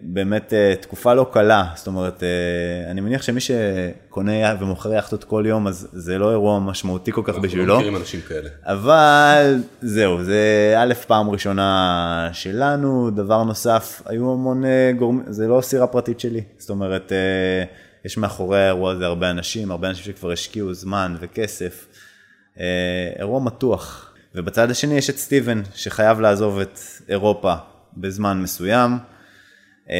באמת 0.00 0.52
אה, 0.52 0.74
תקופה 0.80 1.14
לא 1.14 1.30
קלה, 1.32 1.64
זאת 1.74 1.86
אומרת, 1.86 2.22
אה, 2.22 2.90
אני 2.90 3.00
מניח 3.00 3.22
שמי 3.22 3.40
שקונה 3.40 4.32
ומוכר 4.60 4.92
יאכטות 4.92 5.24
כל 5.24 5.44
יום, 5.46 5.66
אז 5.66 5.88
זה 5.92 6.18
לא 6.18 6.30
אירוע 6.30 6.58
משמעותי 6.58 7.12
כל 7.12 7.22
כך 7.24 7.38
בשבילו. 7.38 7.62
אנחנו 7.62 7.72
לא 7.72 7.76
מכירים 7.76 7.96
אנשים 7.96 8.20
כאלה. 8.20 8.48
אבל 8.62 9.56
זהו, 9.80 10.24
זה 10.24 10.74
א', 10.78 10.94
פעם 11.06 11.30
ראשונה 11.30 12.30
שלנו, 12.32 13.10
דבר 13.10 13.42
נוסף, 13.42 14.02
היו 14.06 14.32
המון 14.32 14.64
אה, 14.64 14.90
גורמים, 14.98 15.24
זה 15.26 15.48
לא 15.48 15.60
סירה 15.60 15.86
פרטית 15.86 16.20
שלי, 16.20 16.42
זאת 16.58 16.70
אומרת, 16.70 17.12
יש 18.04 18.18
מאחורי 18.18 18.62
האירוע 18.62 18.92
הזה 18.92 19.06
הרבה 19.06 19.30
אנשים, 19.30 19.70
הרבה 19.70 19.88
אנשים 19.88 20.04
שכבר 20.04 20.32
השקיעו 20.32 20.74
זמן 20.74 21.16
וכסף. 21.20 21.86
אירוע 23.18 23.40
מתוח, 23.40 24.05
ובצד 24.36 24.70
השני 24.70 24.94
יש 24.94 25.10
את 25.10 25.16
סטיבן, 25.16 25.62
שחייב 25.74 26.20
לעזוב 26.20 26.58
את 26.58 26.78
אירופה 27.08 27.54
בזמן 27.96 28.42
מסוים. 28.42 28.98
כי 29.86 29.92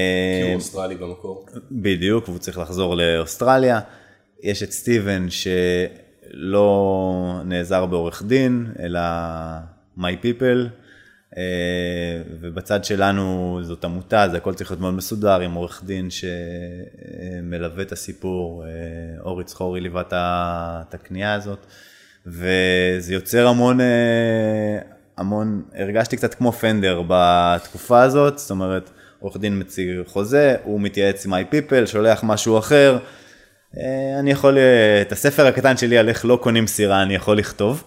הוא 0.47 0.55
אוסטרלי 0.55 0.95
במקור. 0.95 1.47
בדיוק, 1.71 2.29
והוא 2.29 2.39
צריך 2.39 2.59
לחזור 2.59 2.97
לאוסטרליה. 2.97 3.81
יש 4.43 4.63
את 4.63 4.73
סטיבן 4.73 5.27
שלא 5.31 7.41
נעזר 7.45 7.87
בעורך 7.87 8.23
דין, 8.23 8.67
אלא 8.79 9.01
My 9.99 10.23
People, 10.23 10.69
אה, 11.37 12.23
ובצד 12.41 12.85
שלנו 12.85 13.59
זאת 13.63 13.85
עמותה, 13.85 14.29
זה 14.29 14.37
הכל 14.37 14.55
צריך 14.55 14.71
להיות 14.71 14.81
מאוד 14.81 14.95
מסודר, 14.95 15.41
עם 15.41 15.55
עורך 15.55 15.83
דין 15.85 16.09
שמלווה 16.11 17.83
את 17.83 17.93
הסיפור, 17.93 18.65
אה, 18.65 18.71
אורי 19.21 19.45
צחורי 19.45 19.81
ליווה 19.81 20.03
את 20.09 20.95
הקנייה 20.95 21.35
הזאת. 21.35 21.67
וזה 22.27 23.15
יוצר 23.15 23.47
המון, 23.47 23.81
אה, 23.81 24.79
המון, 25.17 25.63
הרגשתי 25.75 26.17
קצת 26.17 26.35
כמו 26.35 26.53
פנדר 26.53 27.03
בתקופה 27.09 28.03
הזאת, 28.03 28.39
זאת 28.39 28.51
אומרת, 28.51 28.91
עורך 29.19 29.37
דין 29.37 29.59
מציג 29.59 29.89
חוזה, 30.07 30.57
הוא 30.63 30.81
מתייעץ 30.81 31.27
עם 31.27 31.35
איי 31.35 31.45
פיפל, 31.45 31.87
שולח 31.87 32.21
משהו 32.23 32.59
אחר, 32.59 32.99
אה, 33.77 34.19
אני 34.19 34.31
יכול, 34.31 34.59
אה, 34.59 35.03
את 35.03 35.13
הספר 35.13 35.47
הקטן 35.47 35.77
שלי 35.77 35.99
על 35.99 36.09
איך 36.09 36.25
לא 36.25 36.39
קונים 36.43 36.67
סירה 36.67 37.03
אני 37.03 37.15
יכול 37.15 37.39
לכתוב, 37.39 37.85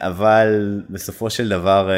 אבל 0.00 0.82
בסופו 0.90 1.30
של 1.30 1.48
דבר 1.48 1.90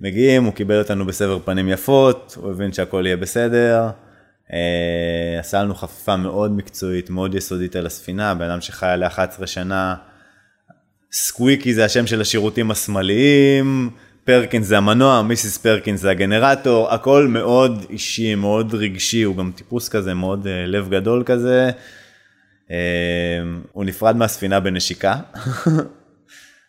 מגיעים, 0.00 0.44
הוא 0.44 0.52
קיבל 0.52 0.78
אותנו 0.78 1.06
בסבר 1.06 1.38
פנים 1.44 1.68
יפות, 1.68 2.36
הוא 2.40 2.50
הבין 2.50 2.72
שהכל 2.72 3.02
יהיה 3.06 3.16
בסדר. 3.16 3.90
Uh, 4.50 4.52
עשה 5.40 5.62
לנו 5.62 5.74
חפיפה 5.74 6.16
מאוד 6.16 6.52
מקצועית, 6.52 7.10
מאוד 7.10 7.34
יסודית 7.34 7.76
על 7.76 7.86
הספינה, 7.86 8.34
בן 8.34 8.50
אדם 8.50 8.60
שחי 8.60 8.86
עליה 8.86 9.08
11 9.08 9.46
שנה, 9.46 9.94
סקוויקי 11.12 11.74
זה 11.74 11.84
השם 11.84 12.06
של 12.06 12.20
השירותים 12.20 12.70
השמאליים, 12.70 13.90
פרקינס 14.24 14.66
זה 14.66 14.78
המנוע, 14.78 15.22
מיסיס 15.22 15.58
פרקינס 15.58 16.00
זה 16.00 16.10
הגנרטור, 16.10 16.90
הכל 16.90 17.26
מאוד 17.26 17.86
אישי, 17.90 18.34
מאוד 18.34 18.74
רגשי, 18.74 19.22
הוא 19.22 19.36
גם 19.36 19.52
טיפוס 19.56 19.88
כזה, 19.88 20.14
מאוד 20.14 20.46
uh, 20.46 20.48
לב 20.66 20.88
גדול 20.90 21.22
כזה. 21.26 21.70
Uh, 22.68 22.72
הוא 23.72 23.84
נפרד 23.84 24.16
מהספינה 24.16 24.60
בנשיקה, 24.60 25.16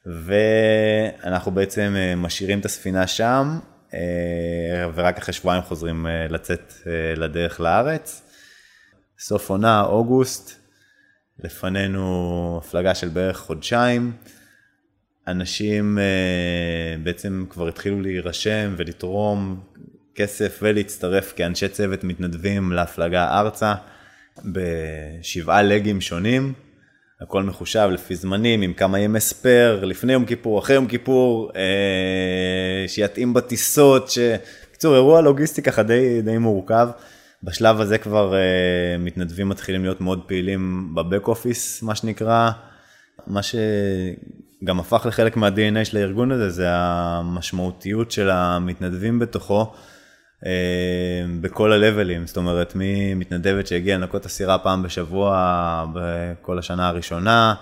ואנחנו 0.25 1.51
בעצם 1.51 1.95
משאירים 2.17 2.59
את 2.59 2.65
הספינה 2.65 3.07
שם, 3.07 3.59
אה, 3.63 3.70
ורק 4.95 5.17
אחרי 5.17 5.33
שבועיים 5.33 5.63
חוזרים 5.63 6.07
אה, 6.07 6.27
לצאת 6.29 6.73
אה, 6.87 7.15
לדרך 7.15 7.59
לארץ. 7.59 8.21
סוף 9.19 9.49
עונה, 9.49 9.81
אוגוסט, 9.83 10.51
לפנינו 11.43 12.61
הפלגה 12.63 12.95
של 12.95 13.07
בערך 13.07 13.37
חודשיים. 13.37 14.11
אנשים 15.27 15.97
בעצם 17.03 17.45
כבר 17.49 17.67
התחילו 17.67 18.01
להירשם 18.01 18.73
ולתרום 18.77 19.63
כסף 20.15 20.59
ולהצטרף 20.61 21.33
כאנשי 21.35 21.69
צוות 21.69 22.03
מתנדבים 22.03 22.71
להפלגה 22.71 23.39
ארצה 23.39 23.73
בשבעה 24.45 25.61
לגים 25.61 26.01
שונים. 26.01 26.53
הכל 27.21 27.43
מחושב 27.43 27.89
לפי 27.91 28.15
זמנים, 28.15 28.61
עם 28.61 28.73
כמה 28.73 28.99
ימי 28.99 29.19
ספייר, 29.19 29.85
לפני 29.85 30.13
יום 30.13 30.25
כיפור, 30.25 30.59
אחרי 30.59 30.75
יום 30.75 30.87
כיפור, 30.87 31.51
אה, 31.55 32.87
שיתאים 32.87 33.33
בטיסות, 33.33 34.09
ש... 34.09 34.19
בקיצור, 34.81 34.95
אירוע 34.95 35.21
לוגיסטי 35.21 35.61
ככה 35.61 35.83
די, 35.83 36.21
די 36.21 36.37
מורכב. 36.37 36.89
בשלב 37.43 37.81
הזה 37.81 37.97
כבר 37.97 38.33
אה, 38.35 38.39
מתנדבים 38.99 39.49
מתחילים 39.49 39.83
להיות 39.83 40.01
מאוד 40.01 40.21
פעילים 40.27 40.91
בבק 40.95 41.27
אופיס, 41.27 41.83
מה 41.83 41.95
שנקרא. 41.95 42.51
מה 43.27 43.41
שגם 43.43 44.79
הפך 44.79 45.05
לחלק 45.05 45.37
מה-DNA 45.37 45.85
של 45.85 45.97
הארגון 45.97 46.31
הזה, 46.31 46.49
זה 46.49 46.65
המשמעותיות 46.69 48.11
של 48.11 48.29
המתנדבים 48.29 49.19
בתוכו. 49.19 49.73
אה, 50.45 51.25
בכל 51.41 51.71
הלבלים, 51.71 52.27
זאת 52.27 52.37
אומרת, 52.37 52.73
ממתנדבת 52.75 53.67
שהגיעה 53.67 53.97
לנקות 53.97 54.25
הסירה 54.25 54.57
פעם 54.57 54.83
בשבוע 54.83 55.85
בכל 55.93 56.59
השנה 56.59 56.87
הראשונה, 56.87 57.55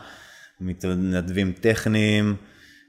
מתנדבים 0.61 1.53
טכניים, 1.61 2.35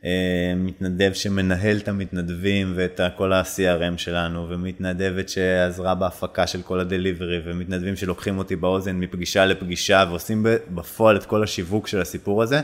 אה, 0.05 0.53
מתנדב 0.57 1.13
שמנהל 1.13 1.77
את 1.77 1.89
המתנדבים 1.89 2.73
ואת 2.77 3.01
כל 3.17 3.33
ה-CRM 3.33 3.99
שלנו, 3.99 4.47
ומתנדבת 4.49 5.29
שעזרה 5.29 5.95
בהפקה 5.95 6.47
של 6.47 6.63
כל 6.63 6.81
הדליברי, 6.81 7.41
ומתנדבים 7.45 7.97
שלוקחים 7.97 8.39
אותי 8.39 8.57
באוזן 8.57 8.97
מפגישה 8.97 9.47
לפגישה 9.47 10.05
ועושים 10.09 10.47
בפועל 10.71 11.17
את 11.17 11.25
כל 11.25 11.43
השיווק 11.43 11.87
של 11.87 12.01
הסיפור 12.01 12.43
הזה, 12.43 12.61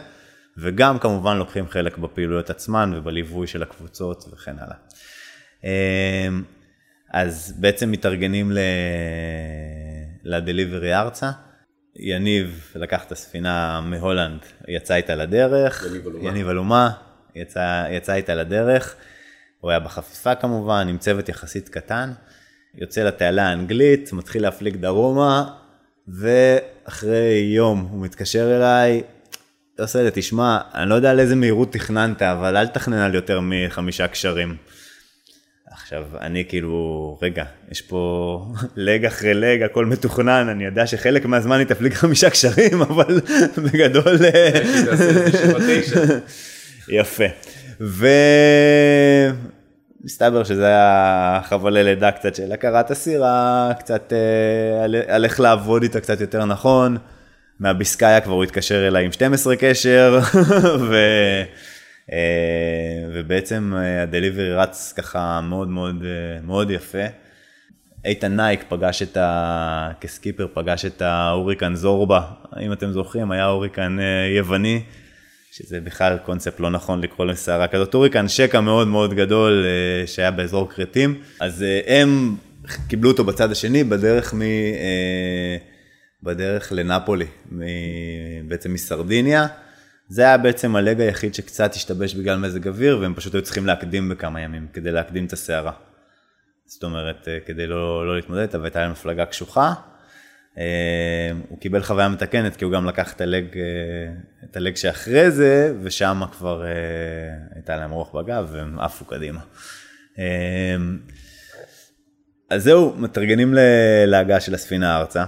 וגם 0.59 0.99
כמובן 0.99 1.37
לוקחים 1.37 1.69
חלק 1.69 1.99
בפעילויות 1.99 2.51
עצמן 2.51 2.93
ובליווי 2.97 3.47
של 3.47 3.63
הקבוצות 3.63 4.25
וכן 4.33 4.55
הלאה. 4.59 4.77
אז 7.13 7.55
בעצם 7.59 7.91
מתארגנים 7.91 8.53
ל... 8.53 8.59
לדליברי 10.25 10.95
ארצה. 10.95 11.31
יניב 11.97 12.73
לקח 12.75 13.05
את 13.05 13.13
הספינה 13.13 13.81
מהולנד, 13.81 14.41
יצא 14.69 14.95
איתה 14.95 15.15
לדרך. 15.15 15.87
יניב 15.87 16.07
אלומה. 16.07 16.29
יניב 16.29 16.49
אלומה, 16.49 16.91
יצא, 17.35 17.87
יצא 17.91 18.15
איתה 18.15 18.35
לדרך. 18.35 18.97
הוא 19.61 19.71
היה 19.71 19.81
בחפיפה 19.81 20.35
כמובן, 20.35 20.87
עם 20.89 20.99
צוות 20.99 21.29
יחסית 21.29 21.69
קטן. 21.69 22.13
יוצא 22.75 23.03
לתעלה 23.03 23.49
האנגלית, 23.49 24.13
מתחיל 24.13 24.43
להפליג 24.43 24.77
דרומה, 24.77 25.51
ואחרי 26.09 27.51
יום 27.55 27.89
הוא 27.91 28.03
מתקשר 28.03 28.57
אליי, 28.57 29.03
לי, 29.79 30.11
תשמע, 30.15 30.59
אני 30.75 30.91
לא 30.91 30.95
יודע 30.95 31.11
על 31.11 31.21
איזה 31.21 31.37
מהירות 31.37 31.73
תכננת, 31.73 32.23
אבל 32.23 32.57
אל 32.57 32.67
תכנן 32.67 32.99
על 32.99 33.15
יותר 33.15 33.41
מחמישה 33.43 34.09
קשרים. 34.09 34.57
עכשיו, 35.83 36.05
אני 36.21 36.45
כאילו, 36.49 37.19
רגע, 37.23 37.45
יש 37.71 37.83
פה 37.83 38.43
לג 38.77 39.05
אחרי 39.05 39.35
לג, 39.35 39.63
הכל 39.63 39.87
מתוכנן, 39.87 40.49
אני 40.49 40.65
יודע 40.65 40.87
שחלק 40.87 41.27
מהזמן 41.27 41.59
היא 41.59 41.67
תפליג 41.67 41.95
חמישה 41.95 42.31
קשרים, 42.31 42.83
אבל 42.83 43.21
בגדול... 43.65 44.17
יפה. 46.89 47.25
ומסתבר 50.03 50.45
שזה 50.45 50.67
היה 50.67 51.41
חבלי 51.45 51.85
לידה 51.85 52.11
קצת 52.11 52.35
של 52.35 52.53
הכרת 52.53 52.91
הסירה, 52.91 53.73
קצת 53.79 54.13
אה, 54.13 54.85
על 55.15 55.25
איך 55.25 55.41
לעבוד 55.41 55.83
איתה 55.83 56.01
קצת 56.01 56.21
יותר 56.21 56.45
נכון. 56.45 56.97
מהביסקאיה 57.61 58.21
כבר 58.21 58.33
הוא 58.35 58.45
התקשר 58.45 58.89
אליי 58.89 59.05
עם 59.05 59.13
12 59.13 59.57
קשר, 59.57 60.21
ו... 60.91 60.97
אה, 62.13 63.09
ובעצם 63.15 63.73
אה, 63.77 64.03
ה 64.03 64.08
delivery 64.08 64.55
רץ 64.55 64.93
ככה 64.97 65.41
מאוד 65.41 65.69
מאוד 65.69 66.05
אה, 66.05 66.41
מאוד 66.43 66.71
יפה. 66.71 67.05
איתן 68.05 68.37
נייק 68.37 68.65
פגש 68.69 69.03
את 69.03 69.17
ה... 69.17 69.91
כסקיפר 70.01 70.47
פגש 70.55 70.85
את 70.85 71.03
ההוריקן 71.03 71.75
זורבה, 71.75 72.21
אם 72.61 72.73
אתם 72.73 72.93
זוכרים, 72.93 73.31
היה 73.31 73.45
הוריקן 73.45 73.99
יווני, 74.37 74.83
שזה 75.53 75.81
בכלל 75.81 76.19
קונספט 76.19 76.61
לא 76.61 76.71
נכון 76.71 77.01
לקרוא 77.01 77.27
לסערה 77.27 77.69
כזאת, 77.69 77.95
הוריקן 77.95 78.29
שקע 78.29 78.61
מאוד 78.61 78.89
מאוד 78.89 79.15
גדול 79.15 79.65
שהיה 80.07 80.31
באזור 80.31 80.71
כרתים, 80.71 81.21
אז 81.41 81.65
הם 81.87 82.37
קיבלו 82.89 83.11
אותו 83.11 83.25
בצד 83.25 83.51
השני 83.51 83.85
בדרך 83.85 84.35
מ... 84.35 84.41
בדרך 86.23 86.73
לנפולי, 86.73 87.27
בעצם 88.49 88.73
מסרדיניה. 88.73 89.47
זה 90.09 90.23
היה 90.23 90.39
בעצם 90.39 90.77
הלג 90.77 91.01
היחיד 91.01 91.35
שקצת 91.35 91.75
השתבש 91.75 92.15
בגלל 92.15 92.39
מזג 92.39 92.69
אוויר, 92.69 92.99
והם 92.99 93.15
פשוט 93.15 93.35
היו 93.35 93.43
צריכים 93.43 93.67
להקדים 93.67 94.09
בכמה 94.09 94.41
ימים 94.41 94.67
כדי 94.73 94.93
להקדים 94.93 95.27
את 95.27 95.33
הסערה. 95.33 95.73
זאת 96.67 96.85
אומרת, 96.85 97.29
אה, 97.29 97.39
כדי 97.47 97.67
לא, 97.67 98.07
לא 98.07 98.17
להתמודד 98.17 98.41
איתה, 98.41 98.59
והייתה 98.59 98.81
להם 98.81 98.91
מפלגה 98.91 99.27
קשוחה. 99.27 99.75
אה, 100.59 101.31
הוא 101.49 101.59
קיבל 101.59 101.83
חוויה 101.83 102.09
מתקנת, 102.09 102.57
כי 102.57 102.65
הוא 102.65 102.73
גם 102.73 102.87
לקח 102.87 103.13
את 103.13 103.21
הלג, 103.21 103.59
אה, 103.59 103.63
את 104.45 104.57
הלג 104.57 104.77
שאחרי 104.77 105.31
זה, 105.31 105.75
ושם 105.83 106.23
כבר 106.33 106.65
הייתה 107.55 107.77
להם 107.77 107.91
רוח 107.91 108.15
בגב, 108.15 108.49
והם 108.53 108.79
עפו 108.79 109.05
קדימה. 109.05 109.41
אז 112.51 112.63
זהו, 112.63 112.95
מתארגנים 112.97 113.55
להגעה 114.07 114.41
של 114.41 114.55
הספינה 114.55 114.99
ארצה. 114.99 115.25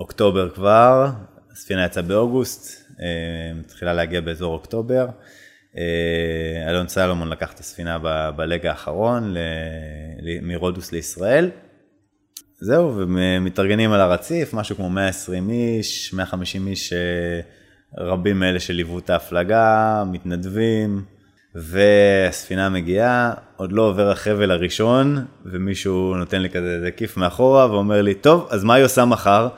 אוקטובר 0.00 0.50
כבר, 0.50 1.10
הספינה 1.52 1.84
יצאה 1.84 2.02
באוגוסט, 2.02 2.85
מתחילה 3.54 3.94
להגיע 3.94 4.20
באזור 4.20 4.54
אוקטובר. 4.54 5.06
אה, 5.76 6.70
אלון 6.70 6.88
סלומון 6.88 7.28
לקח 7.28 7.52
את 7.52 7.60
הספינה 7.60 7.98
בלג 8.36 8.66
האחרון 8.66 9.34
מרודוס 10.42 10.92
לישראל. 10.92 11.50
זהו, 12.60 12.94
ומתארגנים 12.96 13.92
על 13.92 14.00
הרציף, 14.00 14.54
משהו 14.54 14.76
כמו 14.76 14.90
120 14.90 15.50
איש, 15.50 16.14
150 16.14 16.66
איש, 16.66 16.92
אה, 16.92 17.40
רבים 17.98 18.38
מאלה 18.38 18.60
שליוו 18.60 18.98
את 18.98 19.10
ההפלגה, 19.10 20.04
מתנדבים, 20.06 21.04
והספינה 21.54 22.68
מגיעה, 22.68 23.34
עוד 23.56 23.72
לא 23.72 23.82
עובר 23.82 24.10
החבל 24.10 24.50
הראשון, 24.50 25.24
ומישהו 25.44 26.14
נותן 26.16 26.42
לי 26.42 26.50
כזה 26.50 26.90
כיף 26.96 27.16
מאחורה 27.16 27.70
ואומר 27.70 28.02
לי, 28.02 28.14
טוב, 28.14 28.48
אז 28.50 28.64
מה 28.64 28.74
היא 28.74 28.84
עושה 28.84 29.04
מחר? 29.04 29.48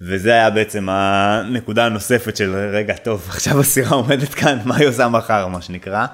וזה 0.00 0.32
היה 0.32 0.50
בעצם 0.50 0.88
הנקודה 0.88 1.86
הנוספת 1.86 2.36
של 2.36 2.56
רגע 2.56 2.96
טוב 2.96 3.26
עכשיו 3.28 3.60
הסירה 3.60 3.96
עומדת 3.96 4.34
כאן 4.34 4.58
מה 4.64 4.76
היא 4.76 4.88
עושה 4.88 5.08
מחר 5.08 5.46
מה 5.46 5.62
שנקרא. 5.62 6.06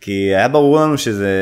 כי 0.00 0.12
היה 0.12 0.48
ברור 0.48 0.80
לנו 0.80 0.98
שזה 0.98 1.32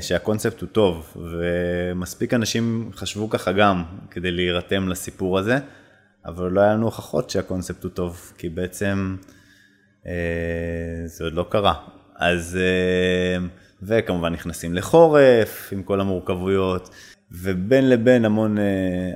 שהקונספט 0.00 0.60
הוא 0.60 0.68
טוב 0.68 1.16
ומספיק 1.16 2.34
אנשים 2.34 2.90
חשבו 2.94 3.30
ככה 3.30 3.52
גם 3.52 3.84
כדי 4.10 4.30
להירתם 4.30 4.88
לסיפור 4.88 5.38
הזה 5.38 5.58
אבל 6.26 6.50
לא 6.50 6.60
היה 6.60 6.74
לנו 6.74 6.84
הוכחות 6.84 7.30
שהקונספט 7.30 7.84
הוא 7.84 7.90
טוב 7.90 8.32
כי 8.38 8.48
בעצם 8.48 9.16
אה, 10.06 10.12
זה 11.04 11.24
עוד 11.24 11.32
לא 11.32 11.46
קרה 11.50 11.74
אז 12.16 12.58
אה, 12.60 13.46
וכמובן 13.82 14.32
נכנסים 14.32 14.74
לחורף 14.74 15.68
עם 15.72 15.82
כל 15.82 16.00
המורכבויות 16.00 16.90
ובין 17.32 17.88
לבין 17.88 18.24
המון, 18.24 18.58
אה, 18.58 18.64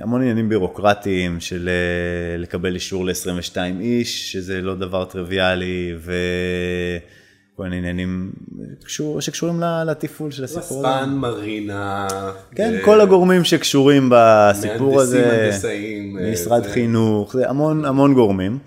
המון 0.01 0.21
עניינים 0.21 0.49
בירוקרטיים 0.49 1.39
של 1.39 1.69
אה, 1.69 2.37
לקבל 2.37 2.75
אישור 2.75 3.05
ל-22 3.05 3.57
איש, 3.79 4.31
שזה 4.31 4.61
לא 4.61 4.75
דבר 4.75 5.05
טריוויאלי, 5.05 5.95
וכל 5.97 7.63
מיני 7.63 7.77
עניינים 7.77 8.31
שקשור, 8.81 9.21
שקשורים 9.21 9.61
לתפעול 9.85 10.31
של 10.31 10.43
הסיפור 10.43 10.87
הזה. 10.87 10.87
רספן, 10.87 11.09
מרינה. 11.09 12.07
כן, 12.55 12.73
ו... 12.81 12.85
כל 12.85 13.01
הגורמים 13.01 13.43
שקשורים 13.43 14.09
בסיפור 14.11 15.01
הזה. 15.01 15.21
מהנדסים, 15.21 15.43
הנדסאים. 15.43 16.17
אה, 16.19 16.31
משרד 16.31 16.63
זה... 16.63 16.69
חינוך, 16.69 17.33
זה 17.33 17.49
המון 17.49 17.85
המון 17.85 18.13
גורמים. 18.13 18.59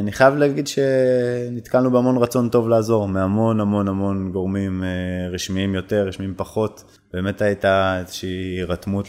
אני 0.00 0.12
חייב 0.12 0.34
להגיד 0.34 0.66
שנתקלנו 0.66 1.90
בהמון 1.90 2.16
רצון 2.16 2.48
טוב 2.48 2.68
לעזור, 2.68 3.08
מהמון 3.08 3.60
המון 3.60 3.88
המון 3.88 4.30
גורמים 4.32 4.84
רשמיים 5.32 5.74
יותר, 5.74 6.08
רשמיים 6.08 6.34
פחות. 6.36 6.97
באמת 7.12 7.42
הייתה 7.42 7.98
איזושהי 8.00 8.28
הירתמות 8.28 9.06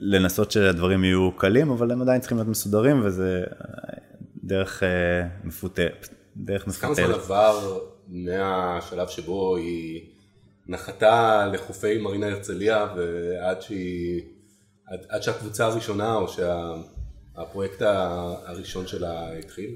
לנסות 0.00 0.50
שהדברים 0.50 1.04
יהיו 1.04 1.30
קלים, 1.36 1.70
אבל 1.70 1.90
הם 1.92 2.02
עדיין 2.02 2.20
צריכים 2.20 2.38
להיות 2.38 2.48
מסודרים, 2.48 3.00
וזה 3.04 3.44
דרך 4.44 4.82
uh, 4.82 5.46
מפותה, 5.46 5.82
דרך 6.36 6.66
מפותלת. 6.66 6.96
כמה 6.96 7.06
זמן 7.06 7.14
עבר 7.14 7.78
מהשלב 8.08 9.08
שבו 9.08 9.56
היא 9.56 10.00
נחתה 10.68 11.46
לחופי 11.52 11.98
מרינה 11.98 12.26
הרצליה, 12.26 12.86
ועד 12.96 13.62
שהיא, 13.62 14.22
עד, 14.86 15.00
עד 15.08 15.22
שהקבוצה 15.22 15.66
הראשונה, 15.66 16.14
או 16.14 16.28
שה... 16.28 16.72
הפרויקט 17.38 17.82
הראשון 18.46 18.86
שלה 18.86 19.38
התחיל? 19.38 19.70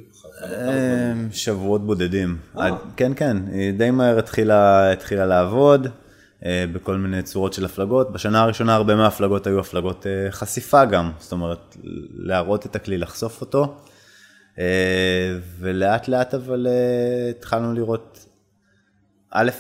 אמ, 0.45 1.29
שבועות 1.33 1.87
בודדים. 1.87 2.39
אה. 2.59 2.77
כן, 2.97 3.13
כן, 3.17 3.37
היא 3.53 3.73
די 3.73 3.91
מהר 3.91 4.19
התחילה, 4.19 4.93
התחילה 4.93 5.27
לעבוד 5.27 5.87
אה, 5.87 5.93
בכל 6.46 6.96
מיני 6.96 7.22
צורות 7.22 7.53
של 7.53 7.64
הפלגות. 7.64 8.12
בשנה 8.12 8.42
הראשונה 8.42 8.74
הרבה 8.74 8.96
מההפלגות 8.96 9.46
היו 9.46 9.61
הפלגות 9.61 10.07
אה, 10.07 10.31
חשיפה 10.31 10.85
גם, 10.85 11.12
זאת 11.18 11.33
אומרת, 11.33 11.76
להראות 12.14 12.66
את 12.66 12.76
הכלי, 12.76 12.98
לחשוף 12.98 13.40
אותו. 13.40 13.76
ולאט 15.59 16.09
לאט 16.09 16.35
אבל 16.35 16.66
התחלנו 17.31 17.72
לראות, 17.72 18.26
א', 19.31 19.50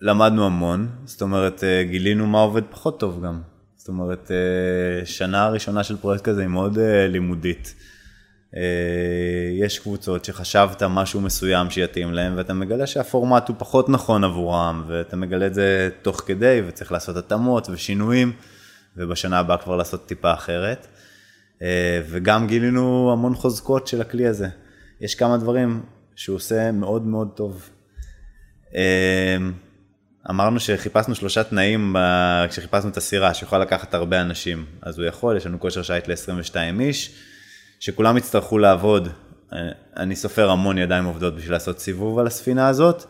למדנו 0.00 0.46
המון, 0.46 0.88
זאת 1.04 1.22
אומרת, 1.22 1.64
גילינו 1.82 2.26
מה 2.26 2.40
עובד 2.40 2.62
פחות 2.70 3.00
טוב 3.00 3.24
גם. 3.24 3.40
זאת 3.88 3.88
אומרת, 3.88 4.30
אה, 4.30 5.06
שנה 5.06 5.48
ראשונה 5.48 5.84
של 5.84 5.96
פרויקט 5.96 6.24
כזה 6.24 6.40
היא 6.40 6.48
מאוד 6.48 6.78
אה, 6.78 7.06
לימודית. 7.08 7.74
אה, 8.56 8.62
יש 9.52 9.78
קבוצות 9.78 10.24
שחשבת 10.24 10.82
משהו 10.82 11.20
מסוים 11.20 11.70
שיתאים 11.70 12.12
להם, 12.12 12.32
ואתה 12.36 12.54
מגלה 12.54 12.86
שהפורמט 12.86 13.48
הוא 13.48 13.56
פחות 13.58 13.88
נכון 13.88 14.24
עבורם, 14.24 14.84
ואתה 14.88 15.16
מגלה 15.16 15.46
את 15.46 15.54
זה 15.54 15.88
תוך 16.02 16.22
כדי, 16.26 16.62
וצריך 16.66 16.92
לעשות 16.92 17.16
התאמות 17.16 17.68
ושינויים, 17.70 18.32
ובשנה 18.96 19.38
הבאה 19.38 19.56
כבר 19.58 19.76
לעשות 19.76 20.06
טיפה 20.06 20.32
אחרת. 20.32 20.86
וגם 22.08 22.46
גילינו 22.46 23.12
המון 23.12 23.34
חוזקות 23.34 23.86
של 23.86 24.00
הכלי 24.00 24.26
הזה. 24.26 24.48
יש 25.00 25.14
כמה 25.14 25.36
דברים 25.36 25.82
שהוא 26.16 26.36
עושה 26.36 26.72
מאוד 26.72 27.06
מאוד 27.06 27.28
טוב. 27.34 27.70
אמרנו 30.30 30.60
שחיפשנו 30.60 31.14
שלושה 31.14 31.44
תנאים 31.44 31.96
כשחיפשנו 32.48 32.90
את 32.90 32.96
הסירה, 32.96 33.34
שיכולה 33.34 33.64
לקחת 33.64 33.94
הרבה 33.94 34.20
אנשים. 34.20 34.64
אז 34.82 34.98
הוא 34.98 35.06
יכול, 35.06 35.36
יש 35.36 35.46
לנו 35.46 35.60
כושר 35.60 35.82
שיט 35.82 36.08
ל-22 36.08 36.80
איש, 36.80 37.14
שכולם 37.80 38.16
יצטרכו 38.16 38.58
לעבוד. 38.58 39.08
אני 39.96 40.16
סופר 40.16 40.50
המון 40.50 40.78
ידיים 40.78 41.04
עובדות 41.04 41.36
בשביל 41.36 41.52
לעשות 41.52 41.78
סיבוב 41.78 42.18
על 42.18 42.26
הספינה 42.26 42.68
הזאת. 42.68 43.04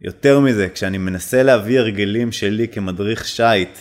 יותר 0.00 0.40
מזה, 0.40 0.68
כשאני 0.68 0.98
מנסה 0.98 1.42
להביא 1.42 1.78
הרגלים 1.78 2.32
שלי 2.32 2.68
כמדריך 2.68 3.26
שיט, 3.26 3.78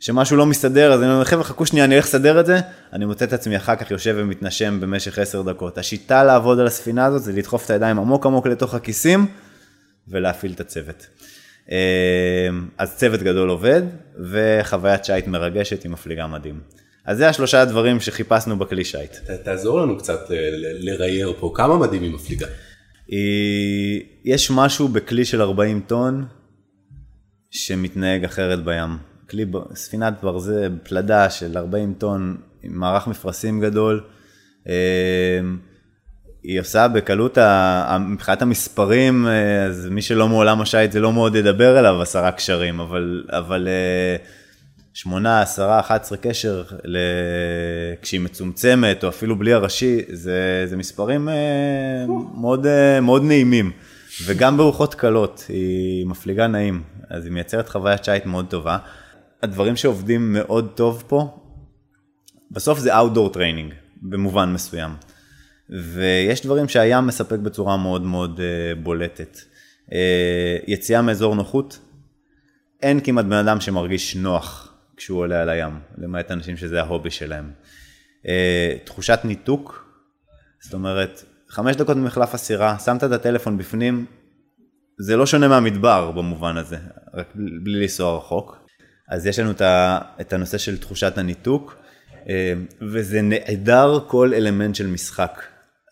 שמשהו 0.00 0.36
לא 0.36 0.46
מסתדר, 0.46 0.92
אז 0.92 1.02
אני 1.02 1.12
אומר, 1.12 1.24
חבר'ה, 1.24 1.44
חכו 1.44 1.66
שנייה, 1.66 1.84
אני 1.84 1.94
הולך 1.94 2.06
לסדר 2.06 2.40
את 2.40 2.46
זה, 2.46 2.60
אני 2.92 3.04
מוצא 3.04 3.24
את 3.24 3.32
עצמי 3.32 3.56
אחר 3.56 3.76
כך 3.76 3.90
יושב 3.90 4.14
ומתנשם 4.18 4.80
במשך 4.80 5.18
עשר 5.18 5.42
דקות. 5.42 5.78
השיטה 5.78 6.24
לעבוד 6.24 6.60
על 6.60 6.66
הספינה 6.66 7.04
הזאת 7.04 7.22
זה 7.22 7.32
לדחוף 7.32 7.64
את 7.64 7.70
הידיים 7.70 7.98
עמוק 7.98 8.26
עמוק 8.26 8.46
לתוך 8.46 8.74
הכיסים 8.74 9.26
ולהפעיל 10.08 10.52
את 10.52 10.60
הצוות. 10.60 11.06
אמ, 11.70 11.74
אז 12.78 12.96
צוות 12.96 13.22
גדול 13.22 13.48
עובד, 13.48 13.82
וחוויית 14.30 15.04
שיט 15.04 15.26
מרגשת 15.26 15.84
עם 15.84 15.92
מפליגה 15.92 16.26
מדהים. 16.26 16.60
אז 17.06 17.18
זה 17.18 17.28
השלושה 17.28 17.62
הדברים 17.62 18.00
שחיפשנו 18.00 18.58
בכלי 18.58 18.84
שיט. 18.84 19.16
תעזור 19.44 19.80
לנו 19.80 19.98
קצת 19.98 20.20
לרייר 20.80 21.32
פה, 21.40 21.52
כמה 21.54 21.78
מדהים 21.78 22.02
היא 22.02 22.14
מפליגה? 22.14 22.46
יש 24.24 24.50
משהו 24.50 24.88
בכלי 24.88 25.24
של 25.24 25.42
40 25.42 25.80
טון 25.86 26.24
שמתנהג 27.50 28.24
אחרת 28.24 28.64
בים. 28.64 28.98
כלי, 29.30 29.46
ספינת 29.74 30.14
ברזל, 30.22 30.72
פלדה 30.82 31.30
של 31.30 31.58
40 31.58 31.94
טון 31.94 32.36
עם 32.62 32.78
מערך 32.78 33.06
מפרשים 33.06 33.60
גדול. 33.60 34.04
אמ, 34.66 34.72
היא 36.42 36.60
עושה 36.60 36.88
בקלות, 36.88 37.38
מבחינת 38.00 38.42
המספרים, 38.42 39.26
אה, 39.26 39.64
אז 39.64 39.86
מי 39.90 40.02
שלא 40.02 40.28
מעולם 40.28 40.60
השייט 40.60 40.92
זה 40.92 41.00
לא 41.00 41.12
מאוד 41.12 41.34
ידבר 41.34 41.78
אליו 41.78 42.02
עשרה 42.02 42.32
קשרים, 42.32 42.80
אבל, 42.80 43.24
אבל 43.28 43.68
אה, 45.00 45.02
שמונה, 45.02 45.42
עשרה, 45.42 45.80
אחת 45.80 46.02
עשרה 46.02 46.18
קשר, 46.18 46.64
כשהיא 48.02 48.20
מצומצמת, 48.20 49.04
או 49.04 49.08
אפילו 49.08 49.38
בלי 49.38 49.52
הראשי, 49.52 50.00
זה, 50.08 50.64
זה 50.66 50.76
מספרים 50.76 51.28
אה, 51.28 52.06
מאוד, 52.40 52.66
מאוד 53.02 53.22
נעימים. 53.22 53.72
וגם 54.24 54.56
ברוחות 54.56 54.94
קלות, 54.94 55.44
היא 55.48 56.06
מפליגה 56.06 56.46
נעים, 56.46 56.82
אז 57.10 57.24
היא 57.24 57.32
מייצרת 57.32 57.68
חוויית 57.68 58.04
שייט 58.04 58.26
מאוד 58.26 58.46
טובה. 58.50 58.78
הדברים 59.42 59.76
שעובדים 59.76 60.32
מאוד 60.32 60.72
טוב 60.74 61.04
פה, 61.06 61.38
בסוף 62.50 62.78
זה 62.78 62.98
Outdoor 62.98 63.34
Training, 63.34 63.74
במובן 64.02 64.52
מסוים. 64.52 64.90
ויש 65.70 66.42
דברים 66.42 66.68
שהים 66.68 67.06
מספק 67.06 67.38
בצורה 67.38 67.76
מאוד 67.76 68.02
מאוד 68.02 68.40
אה, 68.40 68.74
בולטת. 68.74 69.38
אה, 69.92 70.56
יציאה 70.66 71.02
מאזור 71.02 71.34
נוחות, 71.34 71.78
אין 72.82 73.00
כמעט 73.00 73.24
בן 73.24 73.32
אדם 73.32 73.60
שמרגיש 73.60 74.16
נוח 74.16 74.69
כשהוא 75.00 75.18
עולה 75.18 75.42
על 75.42 75.48
הים, 75.48 75.80
למעט 75.98 76.30
אנשים 76.30 76.56
שזה 76.56 76.80
ההובי 76.80 77.10
שלהם. 77.10 77.50
אה, 78.28 78.76
תחושת 78.84 79.18
ניתוק, 79.24 79.84
זאת 80.62 80.74
אומרת, 80.74 81.24
חמש 81.48 81.76
דקות 81.76 81.96
ממחלף 81.96 82.34
הסירה, 82.34 82.78
שמת 82.78 83.04
את 83.04 83.12
הטלפון 83.12 83.58
בפנים, 83.58 84.06
זה 84.98 85.16
לא 85.16 85.26
שונה 85.26 85.48
מהמדבר 85.48 86.10
במובן 86.10 86.56
הזה, 86.56 86.76
רק 87.14 87.26
בלי 87.34 87.80
לנסוע 87.80 88.16
רחוק. 88.16 88.56
אז 89.08 89.26
יש 89.26 89.38
לנו 89.38 89.50
את 90.20 90.32
הנושא 90.32 90.58
של 90.58 90.78
תחושת 90.78 91.18
הניתוק, 91.18 91.76
אה, 92.28 92.52
וזה 92.92 93.22
נעדר 93.22 93.98
כל 94.06 94.34
אלמנט 94.34 94.74
של 94.74 94.86
משחק. 94.86 95.42